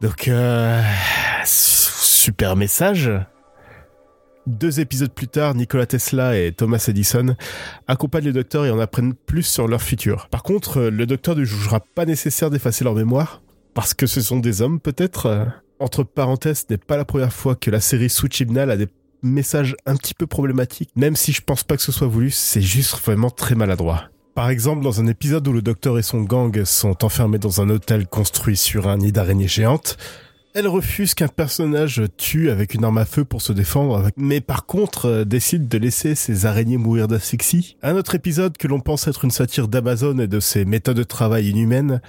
Donc, 0.00 0.28
euh, 0.28 0.82
super 1.44 2.56
message. 2.56 3.10
Deux 4.46 4.80
épisodes 4.80 5.12
plus 5.12 5.28
tard, 5.28 5.54
Nikola 5.54 5.86
Tesla 5.86 6.36
et 6.36 6.50
Thomas 6.52 6.84
Edison 6.88 7.36
accompagnent 7.86 8.26
le 8.26 8.32
docteur 8.32 8.66
et 8.66 8.70
en 8.70 8.80
apprennent 8.80 9.14
plus 9.14 9.44
sur 9.44 9.68
leur 9.68 9.80
futur. 9.80 10.28
Par 10.28 10.42
contre, 10.42 10.82
le 10.82 11.06
docteur 11.06 11.36
ne 11.36 11.44
jugera 11.44 11.78
pas 11.78 12.04
nécessaire 12.04 12.50
d'effacer 12.50 12.82
leur 12.82 12.94
mémoire, 12.94 13.40
parce 13.74 13.94
que 13.94 14.08
ce 14.08 14.20
sont 14.20 14.40
des 14.40 14.60
hommes 14.60 14.80
peut-être 14.80 15.46
entre 15.82 16.04
parenthèses, 16.04 16.64
ce 16.68 16.72
n'est 16.72 16.78
pas 16.78 16.96
la 16.96 17.04
première 17.04 17.32
fois 17.32 17.56
que 17.56 17.70
la 17.70 17.80
série 17.80 18.08
Switch 18.08 18.40
Hymnal 18.40 18.70
a 18.70 18.76
des 18.76 18.88
messages 19.22 19.76
un 19.86 19.96
petit 19.96 20.14
peu 20.14 20.26
problématiques, 20.26 20.90
même 20.96 21.16
si 21.16 21.32
je 21.32 21.42
pense 21.42 21.64
pas 21.64 21.76
que 21.76 21.82
ce 21.82 21.92
soit 21.92 22.06
voulu, 22.06 22.30
c'est 22.30 22.62
juste 22.62 22.96
vraiment 22.98 23.30
très 23.30 23.54
maladroit. 23.54 24.04
Par 24.34 24.48
exemple, 24.48 24.82
dans 24.82 25.00
un 25.00 25.06
épisode 25.06 25.46
où 25.46 25.52
le 25.52 25.60
docteur 25.60 25.98
et 25.98 26.02
son 26.02 26.22
gang 26.22 26.64
sont 26.64 27.04
enfermés 27.04 27.38
dans 27.38 27.60
un 27.60 27.68
hôtel 27.68 28.06
construit 28.06 28.56
sur 28.56 28.88
un 28.88 28.96
nid 28.96 29.12
d'araignée 29.12 29.48
géante, 29.48 29.98
elle 30.54 30.68
refuse 30.68 31.14
qu'un 31.14 31.28
personnage 31.28 32.02
tue 32.18 32.50
avec 32.50 32.74
une 32.74 32.84
arme 32.84 32.98
à 32.98 33.04
feu 33.04 33.24
pour 33.24 33.40
se 33.40 33.52
défendre, 33.52 34.10
mais 34.16 34.40
par 34.42 34.66
contre 34.66 35.06
euh, 35.06 35.24
décide 35.24 35.66
de 35.66 35.78
laisser 35.78 36.14
ses 36.14 36.44
araignées 36.44 36.76
mourir 36.76 37.08
d'asphyxie. 37.08 37.76
Un 37.82 37.96
autre 37.96 38.14
épisode 38.14 38.58
que 38.58 38.68
l'on 38.68 38.80
pense 38.80 39.08
être 39.08 39.24
une 39.24 39.30
satire 39.30 39.68
d'Amazon 39.68 40.18
et 40.18 40.26
de 40.26 40.40
ses 40.40 40.66
méthodes 40.66 40.98
de 40.98 41.04
travail 41.04 41.48
inhumaines 41.48 42.02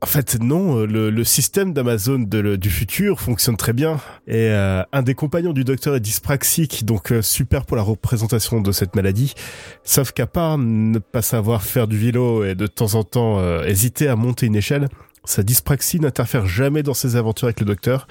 en 0.00 0.06
fait, 0.06 0.40
non, 0.40 0.78
euh, 0.78 0.86
le, 0.86 1.10
le 1.10 1.24
système 1.24 1.72
d'Amazon 1.72 2.20
du 2.20 2.70
futur 2.70 3.20
fonctionne 3.20 3.56
très 3.56 3.72
bien. 3.72 4.00
Et 4.28 4.48
euh, 4.50 4.82
un 4.92 5.02
des 5.02 5.14
compagnons 5.14 5.52
du 5.52 5.64
docteur 5.64 5.96
est 5.96 6.00
dyspraxique, 6.00 6.84
donc 6.84 7.10
euh, 7.10 7.20
super 7.20 7.66
pour 7.66 7.76
la 7.76 7.82
représentation 7.82 8.60
de 8.60 8.70
cette 8.70 8.94
maladie. 8.94 9.34
Sauf 9.82 10.12
qu'à 10.12 10.28
part 10.28 10.56
ne 10.56 10.98
pas 11.00 11.22
savoir 11.22 11.62
faire 11.62 11.88
du 11.88 11.98
vélo 11.98 12.44
et 12.44 12.54
de 12.54 12.66
temps 12.68 12.94
en 12.94 13.02
temps 13.02 13.18
hésiter 13.62 14.08
à 14.08 14.14
monter 14.14 14.46
une 14.46 14.56
échelle, 14.56 14.88
sa 15.24 15.42
dyspraxie 15.42 15.98
n'interfère 15.98 16.46
jamais 16.46 16.82
dans 16.82 16.94
ses 16.94 17.16
aventures 17.16 17.46
avec 17.46 17.60
le 17.60 17.66
docteur. 17.66 18.06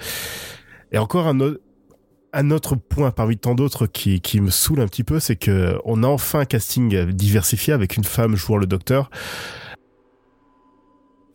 Et 0.92 0.98
encore 0.98 1.26
un 1.26 2.50
autre 2.50 2.76
point 2.76 3.10
parmi 3.10 3.38
tant 3.38 3.54
d'autres 3.54 3.86
qui, 3.86 4.40
me 4.40 4.50
saoule 4.50 4.80
un 4.80 4.86
petit 4.86 5.04
peu, 5.04 5.20
c'est 5.20 5.36
que 5.36 5.78
on 5.84 6.02
a 6.02 6.06
enfin 6.06 6.40
un 6.40 6.44
casting 6.44 7.06
diversifié 7.12 7.72
avec 7.72 7.96
une 7.96 8.04
femme 8.04 8.36
jouant 8.36 8.58
le 8.58 8.66
docteur. 8.66 9.10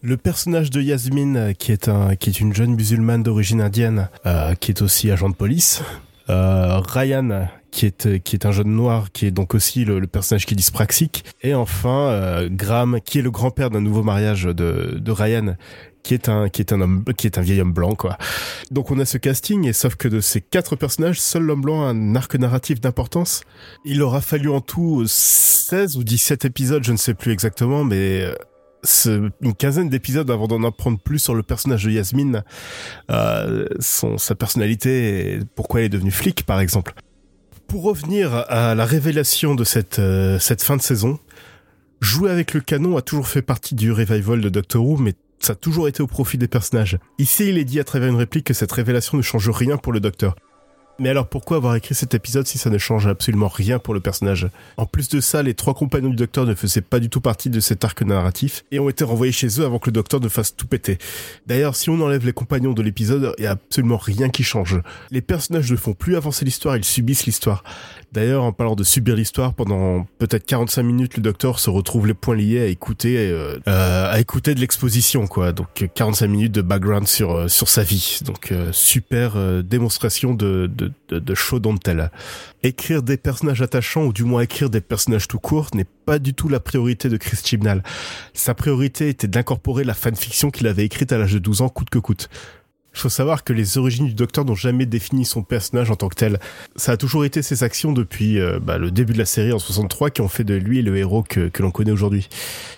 Le 0.06 0.18
personnage 0.18 0.70
de 0.70 0.82
Yasmine, 0.82 1.38
euh, 1.38 1.54
qui 1.54 1.72
est 1.72 1.88
un, 1.88 2.18
qui 2.18 2.30
est 2.30 2.42
une 2.42 2.54
jeune 2.54 2.76
musulmane 2.76 3.24
d'origine 3.24 3.62
indienne, 3.62 4.10
euh, 4.26 4.54
qui 4.54 4.72
est 4.72 4.82
aussi 4.82 5.10
agent 5.10 5.30
de 5.30 5.34
police. 5.34 5.82
Euh, 6.30 6.80
Ryan, 6.80 7.48
qui 7.72 7.86
est 7.86 8.22
qui 8.22 8.36
est 8.36 8.46
un 8.46 8.52
jeune 8.52 8.76
noir, 8.76 9.14
qui 9.14 9.26
est 9.26 9.32
donc 9.32 9.56
aussi 9.56 9.86
le, 9.86 10.06
personnage 10.06 10.46
qui 10.46 10.56
est 10.56 10.58
dyspraxique. 10.58 11.24
Et 11.42 11.54
enfin 11.54 12.10
euh, 12.10 12.50
Graham, 12.52 13.00
qui 13.00 13.20
est 13.20 13.22
le 13.22 13.32
grand-père 13.32 13.70
d'un 13.70 13.80
nouveau 13.80 14.04
mariage 14.04 14.44
de, 14.44 15.00
de 15.00 15.12
Ryan, 15.12 15.56
qui 16.04 16.14
est 16.14 16.28
un 16.28 16.50
qui 16.50 16.60
est 16.62 16.74
un 16.74 16.82
homme 16.82 17.06
qui 17.16 17.26
est 17.26 17.38
un 17.38 17.42
vieil 17.42 17.62
homme 17.62 17.72
blanc 17.72 17.96
quoi. 17.96 18.18
Donc 18.72 18.92
on 18.92 19.00
a 19.00 19.06
ce 19.06 19.18
casting 19.18 19.66
et 19.66 19.74
sauf 19.74 19.96
que 19.96 20.10
de 20.10 20.20
ces 20.20 20.42
quatre 20.42 20.76
personnages, 20.76 21.22
seul 21.22 21.44
l'homme 21.44 21.62
blanc 21.62 21.82
a 21.82 21.92
un 21.92 22.16
arc 22.18 22.36
narratif 22.36 22.82
d'importance. 22.82 23.44
Il 23.86 24.02
aura 24.02 24.20
fallu 24.20 24.50
en 24.50 24.60
tout 24.60 25.04
16 25.08 25.96
ou 25.96 26.04
17 26.04 26.44
épisodes, 26.44 26.84
je 26.84 26.92
ne 26.92 26.98
sais 26.98 27.14
plus 27.14 27.32
exactement, 27.32 27.86
mais 27.86 28.28
une 29.42 29.54
quinzaine 29.58 29.90
d'épisodes 29.90 30.30
avant 30.30 30.48
d'en 30.48 30.64
apprendre 30.64 31.00
plus 31.00 31.20
sur 31.20 31.36
le 31.36 31.44
personnage 31.44 31.84
de 31.86 31.92
Yasmine, 31.92 32.44
euh, 33.10 33.68
son, 33.80 34.18
sa 34.18 34.36
personnalité 34.36 35.36
et 35.36 35.40
pourquoi 35.56 35.80
elle 35.80 35.86
est 35.88 35.90
devenue 35.90 36.12
flic, 36.12 36.46
par 36.46 36.60
exemple. 36.60 36.94
Pour 37.68 37.84
revenir 37.84 38.34
à 38.50 38.76
la 38.76 38.86
révélation 38.86 39.56
de 39.56 39.64
cette, 39.64 40.00
euh, 40.00 40.38
cette 40.40 40.62
fin 40.62 40.78
de 40.78 40.82
saison, 40.82 41.20
jouer 42.02 42.30
avec 42.30 42.54
le 42.54 42.60
canon 42.60 42.98
a 42.98 43.02
toujours 43.02 43.28
fait 43.28 43.42
partie 43.42 43.76
du 43.76 43.92
revival 43.92 44.42
de 44.42 44.50
Doctor 44.50 44.86
Who, 44.86 44.98
mais 44.98 45.14
ça 45.40 45.54
a 45.54 45.56
toujours 45.56 45.88
été 45.88 46.02
au 46.02 46.08
profit 46.08 46.38
des 46.38 46.48
personnages. 46.48 46.98
Ici, 47.20 47.50
il 47.50 47.58
est 47.58 47.66
dit 47.66 47.80
à 47.80 47.84
travers 47.84 48.10
une 48.10 48.16
réplique 48.16 48.46
que 48.46 48.54
cette 48.54 48.72
révélation 48.72 49.18
ne 49.18 49.22
change 49.22 49.50
rien 49.50 49.78
pour 49.78 49.94
le 49.94 50.00
Docteur. 50.00 50.36
Mais 51.00 51.10
alors 51.10 51.28
pourquoi 51.28 51.58
avoir 51.58 51.76
écrit 51.76 51.96
cet 51.96 52.14
épisode 52.14 52.46
si 52.46 52.60
ça 52.60 52.70
ne 52.70 52.78
change 52.78 53.08
absolument 53.08 53.48
rien 53.48 53.80
pour 53.80 53.96
le 53.96 54.00
personnage? 54.00 54.48
En 54.78 54.86
plus 54.86 55.10
de 55.10 55.22
ça, 55.22 55.42
les 55.42 55.56
trois 55.56 55.74
compagnons 55.74 56.10
du 56.10 56.16
docteur 56.16 56.46
ne 56.46 56.54
faisaient 56.54 56.82
pas 56.82 57.00
du 57.00 57.10
tout 57.10 57.20
partie 57.20 57.50
de 57.50 57.60
cet 57.60 57.84
arc 57.84 58.04
narratif 58.04 58.64
et 58.72 58.80
ont 58.80 58.90
été 58.90 59.04
renvoyés 59.04 59.32
chez 59.32 59.60
eux 59.60 59.66
avant 59.66 59.80
que 59.80 59.88
le 59.88 59.94
docteur 59.94 60.20
ne 60.20 60.30
fasse 60.30 60.56
tout 60.56 60.68
péter. 60.68 61.00
D'ailleurs, 61.48 61.76
si 61.76 61.90
on 61.90 62.00
enlève 62.00 62.26
les 62.26 62.34
compagnons 62.34 62.74
de 62.74 62.82
l'épisode, 62.84 63.34
il 63.40 63.42
n'y 63.42 63.48
a 63.48 63.52
absolument 63.52 63.98
rien 63.98 64.30
qui 64.30 64.44
change. 64.44 64.82
Les 65.10 65.22
personnages 65.22 65.72
ne 65.72 65.78
font 65.78 65.94
plus 65.94 66.16
avancer 66.16 66.46
l'histoire, 66.46 66.78
ils 66.78 66.86
subissent 66.86 67.26
l'histoire. 67.26 67.64
D'ailleurs, 68.14 68.44
en 68.44 68.52
parlant 68.52 68.76
de 68.76 68.84
subir 68.84 69.16
l'histoire, 69.16 69.56
pendant 69.56 70.06
peut-être 70.20 70.46
45 70.46 70.84
minutes, 70.84 71.18
le 71.18 71.24
docteur 71.24 71.58
se 71.58 71.72
retrouve 71.72 72.06
les 72.06 72.14
poings 72.14 72.36
liés 72.36 72.62
à 72.62 72.68
écouter, 72.68 73.18
euh, 73.18 73.58
euh, 73.68 74.12
à 74.12 74.20
écouter 74.20 74.54
de 74.54 74.60
l'exposition, 74.60 75.26
quoi. 75.26 75.52
Donc 75.52 75.82
euh, 75.82 75.88
45 75.88 76.28
minutes 76.28 76.52
de 76.52 76.62
background 76.62 77.08
sur 77.08 77.32
euh, 77.32 77.48
sur 77.48 77.70
sa 77.70 77.82
vie. 77.82 78.20
Donc 78.24 78.52
euh, 78.52 78.70
super 78.72 79.64
démonstration 79.64 80.36
de 80.36 80.70
de 80.72 80.92
de, 81.10 81.20
de. 81.20 81.34
Écrire 82.62 83.02
des 83.02 83.18
personnages 83.18 83.62
attachants 83.62 84.06
ou 84.06 84.14
du 84.14 84.24
moins 84.24 84.42
écrire 84.42 84.70
des 84.70 84.82
personnages 84.82 85.28
tout 85.28 85.40
court 85.40 85.70
n'est 85.74 85.88
pas 86.06 86.20
du 86.20 86.34
tout 86.34 86.50
la 86.50 86.60
priorité 86.60 87.10
de 87.10 87.18
Chris 87.18 87.38
Chibnall. 87.44 87.84
Sa 88.34 88.54
priorité 88.54 89.10
était 89.10 89.28
d'incorporer 89.28 89.84
la 89.84 89.94
fanfiction 89.94 90.52
qu'il 90.52 90.68
avait 90.68 90.86
écrite 90.86 91.12
à 91.12 91.18
l'âge 91.18 91.34
de 91.34 91.40
12 91.40 91.62
ans 91.62 91.70
coûte 91.70 91.90
que 91.90 92.00
coûte. 92.00 92.30
Il 92.94 93.00
faut 93.00 93.10
savoir 93.10 93.44
que 93.44 93.54
les 93.54 93.78
origines 93.78 94.08
du 94.08 94.14
Docteur 94.14 94.46
n'ont 94.46 94.56
jamais 94.56 94.86
défini 94.86 95.26
son 95.26 95.42
personnage 95.42 95.90
en 95.90 95.96
tant 95.96 96.10
que 96.10 96.16
tel. 96.16 96.40
Ça 96.76 96.94
a 96.94 96.98
toujours 96.98 97.26
été 97.26 97.42
ses 97.42 97.64
actions 97.64 97.92
depuis 97.92 98.40
euh, 98.40 98.60
bah, 98.60 98.78
le 98.78 98.92
début 98.92 99.14
de 99.14 99.18
la 99.18 99.26
série 99.26 99.52
en 99.52 99.60
63 99.60 100.12
qui 100.12 100.22
ont 100.22 100.28
fait 100.28 100.44
de 100.44 100.54
lui 100.54 100.82
le 100.82 100.96
héros 100.98 101.24
que, 101.24 101.50
que 101.50 101.64
l'on 101.64 101.72
connaît 101.72 101.92
aujourd'hui. 101.92 102.30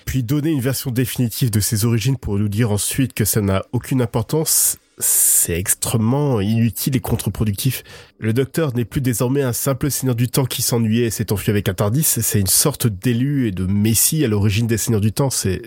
Puis 0.06 0.24
donner 0.24 0.52
une 0.52 0.62
version 0.62 0.92
définitive 0.92 1.52
de 1.52 1.60
ses 1.60 1.86
origines 1.86 2.18
pour 2.18 2.38
nous 2.40 2.50
dire 2.50 2.72
ensuite 2.72 3.14
que 3.14 3.26
ça 3.26 3.42
n'a 3.42 3.66
aucune 3.72 4.02
importance, 4.02 4.78
c'est 4.98 5.60
extrêmement 5.60 6.40
inutile 6.40 6.96
et 6.96 7.00
contre-productif. 7.00 7.84
Le 8.20 8.34
Docteur 8.34 8.74
n'est 8.76 8.86
plus 8.86 9.02
désormais 9.02 9.42
un 9.42 9.54
simple 9.54 9.92
seigneur 9.92 10.16
du 10.16 10.28
temps 10.28 10.46
qui 10.46 10.62
s'ennuyait 10.62 11.08
et 11.08 11.10
s'est 11.10 11.32
enfui 11.34 11.52
avec 11.52 11.68
un 11.68 11.74
Tardis, 11.74 12.04
c'est 12.04 12.40
une 12.40 12.48
sorte 12.48 12.88
d'élu 12.88 13.48
et 13.48 13.52
de 13.52 13.66
messie 13.66 14.24
à 14.24 14.28
l'origine 14.28 14.68
des 14.68 14.78
seigneurs 14.78 15.02
du 15.02 15.12
temps. 15.12 15.30
C'est 15.30 15.62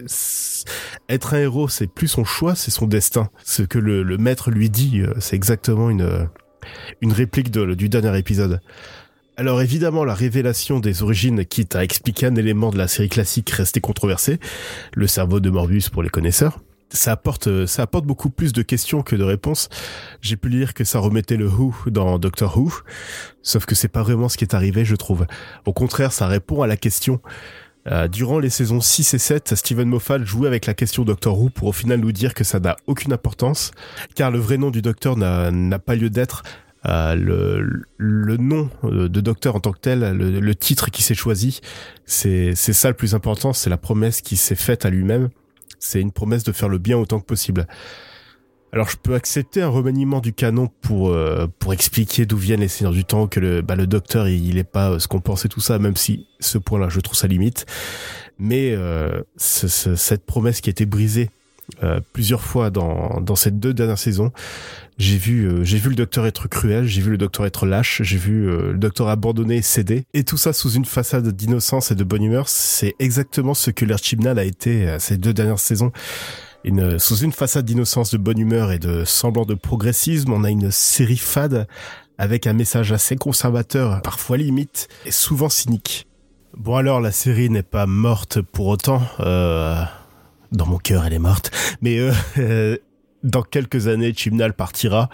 être 1.08 1.35
un 1.35 1.38
héros, 1.38 1.68
c'est 1.68 1.87
plus 1.87 2.08
son 2.08 2.25
choix, 2.25 2.54
c'est 2.54 2.70
son 2.70 2.87
destin. 2.87 3.28
Ce 3.44 3.62
que 3.62 3.78
le, 3.78 4.18
maître 4.18 4.50
lui 4.50 4.70
dit, 4.70 5.00
euh, 5.00 5.12
c'est 5.20 5.37
exactement 5.37 5.90
une 5.90 6.02
euh, 6.02 6.25
une 7.00 7.12
réplique 7.12 7.50
du 7.50 7.88
dernier 7.88 8.18
épisode. 8.18 8.61
Alors 9.37 9.62
évidemment, 9.62 10.04
la 10.04 10.14
révélation 10.14 10.80
des 10.80 11.02
origines, 11.02 11.44
quitte 11.44 11.76
à 11.76 11.85
expliquer 11.85 12.26
un 12.26 12.35
élément 12.35 12.70
de 12.70 12.78
la 12.78 12.88
série 12.88 13.08
classique 13.08 13.50
resté 13.50 13.80
controversé, 13.80 14.40
le 14.94 15.06
cerveau 15.06 15.38
de 15.38 15.49
Morbius 15.49 15.90
pour 15.90 16.02
les 16.02 16.08
connaisseurs, 16.08 16.58
ça 16.90 17.12
apporte, 17.12 17.49
euh, 17.49 17.66
ça 17.66 17.83
apporte 17.83 18.07
beaucoup 18.07 18.30
plus 18.30 18.52
de 18.52 18.62
questions 18.62 19.02
que 19.02 19.16
de 19.16 19.25
réponses. 19.25 19.68
J'ai 20.21 20.37
pu 20.37 20.49
lire 20.49 20.75
que 20.75 20.85
ça 20.85 20.99
remettait 20.99 21.37
le 21.37 21.49
Who 21.49 21.75
dans 21.87 22.18
Doctor 22.18 22.57
Who, 22.57 22.73
sauf 23.42 23.66
que 23.66 23.75
c'est 23.75 23.88
pas 23.88 24.02
vraiment 24.02 24.28
ce 24.28 24.37
qui 24.37 24.45
est 24.45 24.54
arrivé, 24.54 24.85
je 24.85 24.97
trouve. 24.97 25.26
Au 25.66 25.73
contraire, 25.73 26.12
ça 26.12 26.26
répond 26.26 26.62
à 26.62 26.66
la 26.66 26.76
question. 26.76 27.21
Euh, 27.90 28.09
durant 28.09 28.38
les 28.38 28.50
saisons 28.50 28.80
6 28.80 29.14
et 29.14 29.18
7, 29.18 29.54
Steven 29.54 29.88
Moffat 29.88 30.23
jouait 30.23 30.49
avec 30.49 30.66
la 30.66 30.75
question 30.75 31.04
Doctor 31.04 31.40
Who 31.40 31.49
pour 31.50 31.68
au 31.68 31.73
final 31.73 32.00
nous 32.00 32.12
dire 32.12 32.35
que 32.35 32.45
ça 32.45 32.61
n'a 32.61 32.76
aucune 32.87 33.12
importance, 33.12 33.71
car 34.14 34.30
le 34.30 34.38
vrai 34.38 34.59
nom 34.59 34.71
du 34.71 34.83
Docteur 34.83 35.16
n'a 35.16 35.78
pas 35.78 35.95
lieu 35.95 36.11
d'être. 36.11 36.42
Euh, 36.87 37.16
le, 37.97 38.37
nom 38.37 38.71
de 38.85 39.21
Docteur 39.21 39.57
en 39.57 39.61
tant 39.61 39.73
que 39.73 39.80
tel, 39.80 40.16
le, 40.16 40.39
le 40.39 40.54
titre 40.54 40.91
qui 40.91 41.02
s'est 41.02 41.15
choisi, 41.15 41.60
c'est 42.06 42.54
ça 42.54 42.89
le 42.89 42.95
plus 42.95 43.15
important, 43.15 43.52
c'est 43.52 43.71
la 43.71 43.76
promesse 43.76 44.21
qui 44.21 44.36
s'est 44.36 44.54
faite 44.54 44.84
à 44.84 44.91
lui-même. 44.91 45.28
C'est 45.78 46.00
une 46.00 46.12
promesse 46.12 46.45
de 46.45 46.52
faire 46.52 46.69
le 46.69 46.78
bien 46.78 46.97
autant 46.99 47.21
que 47.21 47.26
possible. 47.26 47.67
Alors 48.71 48.91
je 48.91 48.97
peux 48.99 49.14
accepter 49.14 49.62
un 49.62 49.69
remaniement 49.69 50.21
du 50.21 50.34
canon 50.34 50.69
pour 50.82 51.08
euh, 51.08 51.47
pour 51.58 51.73
expliquer 51.73 52.26
d'où 52.26 52.36
viennent 52.36 52.60
les 52.60 52.69
seigneurs 52.69 52.93
du 52.93 53.04
temps, 53.04 53.26
que 53.26 53.41
le 53.41 53.62
bah, 53.62 53.76
le 53.76 53.86
docteur 53.86 54.28
il, 54.28 54.47
il 54.47 54.58
est 54.58 54.64
pas 54.64 54.99
ce 54.99 55.08
qu'on 55.08 55.21
pensait 55.21 55.49
tout 55.49 55.60
ça, 55.60 55.78
même 55.78 55.97
si 55.97 56.26
ce 56.41 56.58
point-là 56.58 56.88
je 56.91 57.00
trouve 57.00 57.17
ça 57.17 57.26
limite. 57.28 57.64
Mais 58.38 58.73
euh, 58.75 59.23
ce- 59.38 59.69
ce- 59.69 59.95
cette 59.97 60.26
promesse 60.26 60.60
qui 60.60 60.69
a 60.69 60.73
été 60.73 60.84
brisée 60.84 61.30
euh, 61.82 62.00
plusieurs 62.12 62.43
fois 62.43 62.69
dans 62.71 63.21
dans 63.23 63.36
ces 63.36 63.50
deux 63.50 63.73
dernières 63.73 63.99
saisons, 63.99 64.32
j'ai 64.99 65.17
vu 65.17 65.47
euh, 65.47 65.65
j'ai 65.65 65.78
vu 65.78 65.91
le 65.91 65.95
docteur 65.95 66.26
être 66.26 66.49
cruel, 66.49 66.87
j'ai 66.87 67.00
vu 67.00 67.11
le 67.11 67.19
docteur 67.19 67.47
être 67.47 67.67
lâche, 67.67 68.02
j'ai 68.02 68.19
vu 68.19 68.49
euh, 68.49 68.73
le 68.73 68.78
docteur 68.78 69.08
abandonner 69.08 69.56
et 69.56 69.63
céder, 69.63 70.04
et 70.13 70.25
tout 70.25 70.37
ça 70.37 70.52
sous 70.52 70.71
une 70.71 70.84
façade 70.84 71.28
d'innocence 71.28 71.91
et 71.91 71.95
de 71.95 72.04
bonne 72.04 72.23
humeur. 72.23 72.49
C'est 72.49 72.95
exactement 72.99 73.54
ce 73.54 73.71
que 73.71 73.84
l'air 73.84 73.99
Chibnall 73.99 74.39
a 74.39 74.45
été 74.45 74.89
euh, 74.89 74.99
ces 74.99 75.17
deux 75.17 75.32
dernières 75.32 75.61
saisons 75.61 75.93
une, 76.65 76.99
sous 76.99 77.17
une 77.19 77.32
façade 77.32 77.65
d'innocence, 77.65 78.11
de 78.11 78.19
bonne 78.19 78.39
humeur 78.39 78.73
et 78.73 78.78
de 78.78 79.04
semblant 79.04 79.45
de 79.45 79.54
progressisme, 79.54 80.32
on 80.32 80.45
a 80.45 80.50
une 80.50 80.71
série 80.71 81.17
fade 81.17 81.67
avec 82.19 82.47
un 82.47 82.52
message 82.52 82.93
assez 82.93 83.17
conservateur, 83.17 84.02
parfois 84.02 84.37
limite, 84.37 84.89
et 85.06 85.13
souvent 85.13 85.49
cynique. 85.49 86.06
Bon 86.56 86.75
alors, 86.75 87.00
la 87.00 87.13
série 87.13 87.49
n'est 87.49 87.63
pas 87.63 87.87
morte 87.87 88.41
pour 88.41 88.67
autant. 88.67 89.02
Euh, 89.21 89.80
dans 90.50 90.67
mon 90.67 90.78
cœur, 90.78 91.04
elle 91.06 91.13
est 91.13 91.21
morte. 91.21 91.52
Mais 91.80 91.99
euh, 91.99 92.13
euh, 92.39 92.76
dans 93.23 93.43
quelques 93.43 93.89
années, 93.89 94.13
Chibnall 94.15 94.52
partira 94.54 95.09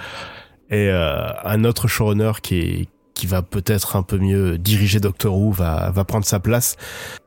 et 0.70 0.88
euh, 0.88 1.26
un 1.44 1.64
autre 1.64 1.88
showrunner 1.88 2.32
qui 2.42 2.88
qui 3.14 3.26
va 3.28 3.42
peut-être 3.42 3.94
un 3.94 4.02
peu 4.02 4.18
mieux 4.18 4.58
diriger 4.58 4.98
Doctor 4.98 5.36
Who 5.38 5.52
va 5.52 5.90
va 5.92 6.04
prendre 6.04 6.24
sa 6.24 6.40
place 6.40 6.76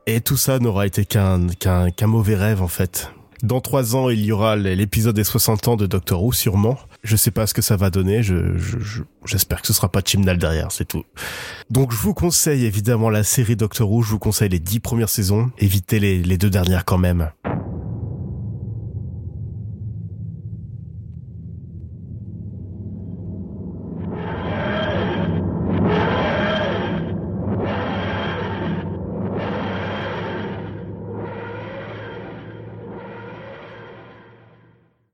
et 0.06 0.20
tout 0.20 0.36
ça 0.36 0.58
n'aura 0.58 0.86
été 0.86 1.04
qu'un 1.06 1.46
qu'un 1.48 2.06
mauvais 2.06 2.34
rêve 2.36 2.60
en 2.62 2.68
fait. 2.68 3.10
Dans 3.44 3.60
trois 3.60 3.94
ans, 3.94 4.10
il 4.10 4.24
y 4.24 4.32
aura 4.32 4.56
l'épisode 4.56 5.14
des 5.14 5.22
60 5.22 5.68
ans 5.68 5.76
de 5.76 5.86
Doctor 5.86 6.24
Who, 6.24 6.32
sûrement. 6.32 6.76
Je 7.04 7.14
sais 7.14 7.30
pas 7.30 7.46
ce 7.46 7.54
que 7.54 7.62
ça 7.62 7.76
va 7.76 7.88
donner. 7.88 8.20
Je, 8.24 8.58
je- 8.58 8.80
je- 8.80 9.02
j'espère 9.26 9.60
que 9.62 9.68
ce 9.68 9.72
sera 9.72 9.88
pas 9.88 10.00
Chimnal 10.04 10.38
derrière, 10.38 10.72
c'est 10.72 10.86
tout. 10.88 11.04
Donc, 11.70 11.92
je 11.92 11.98
vous 11.98 12.14
conseille 12.14 12.64
évidemment 12.64 13.10
la 13.10 13.22
série 13.22 13.54
Doctor 13.54 13.88
Who. 13.92 14.02
Je 14.02 14.10
vous 14.10 14.18
conseille 14.18 14.48
les 14.48 14.58
dix 14.58 14.80
premières 14.80 15.08
saisons. 15.08 15.52
Évitez 15.58 16.00
les, 16.00 16.20
les 16.20 16.36
deux 16.36 16.50
dernières 16.50 16.84
quand 16.84 16.98
même. 16.98 17.30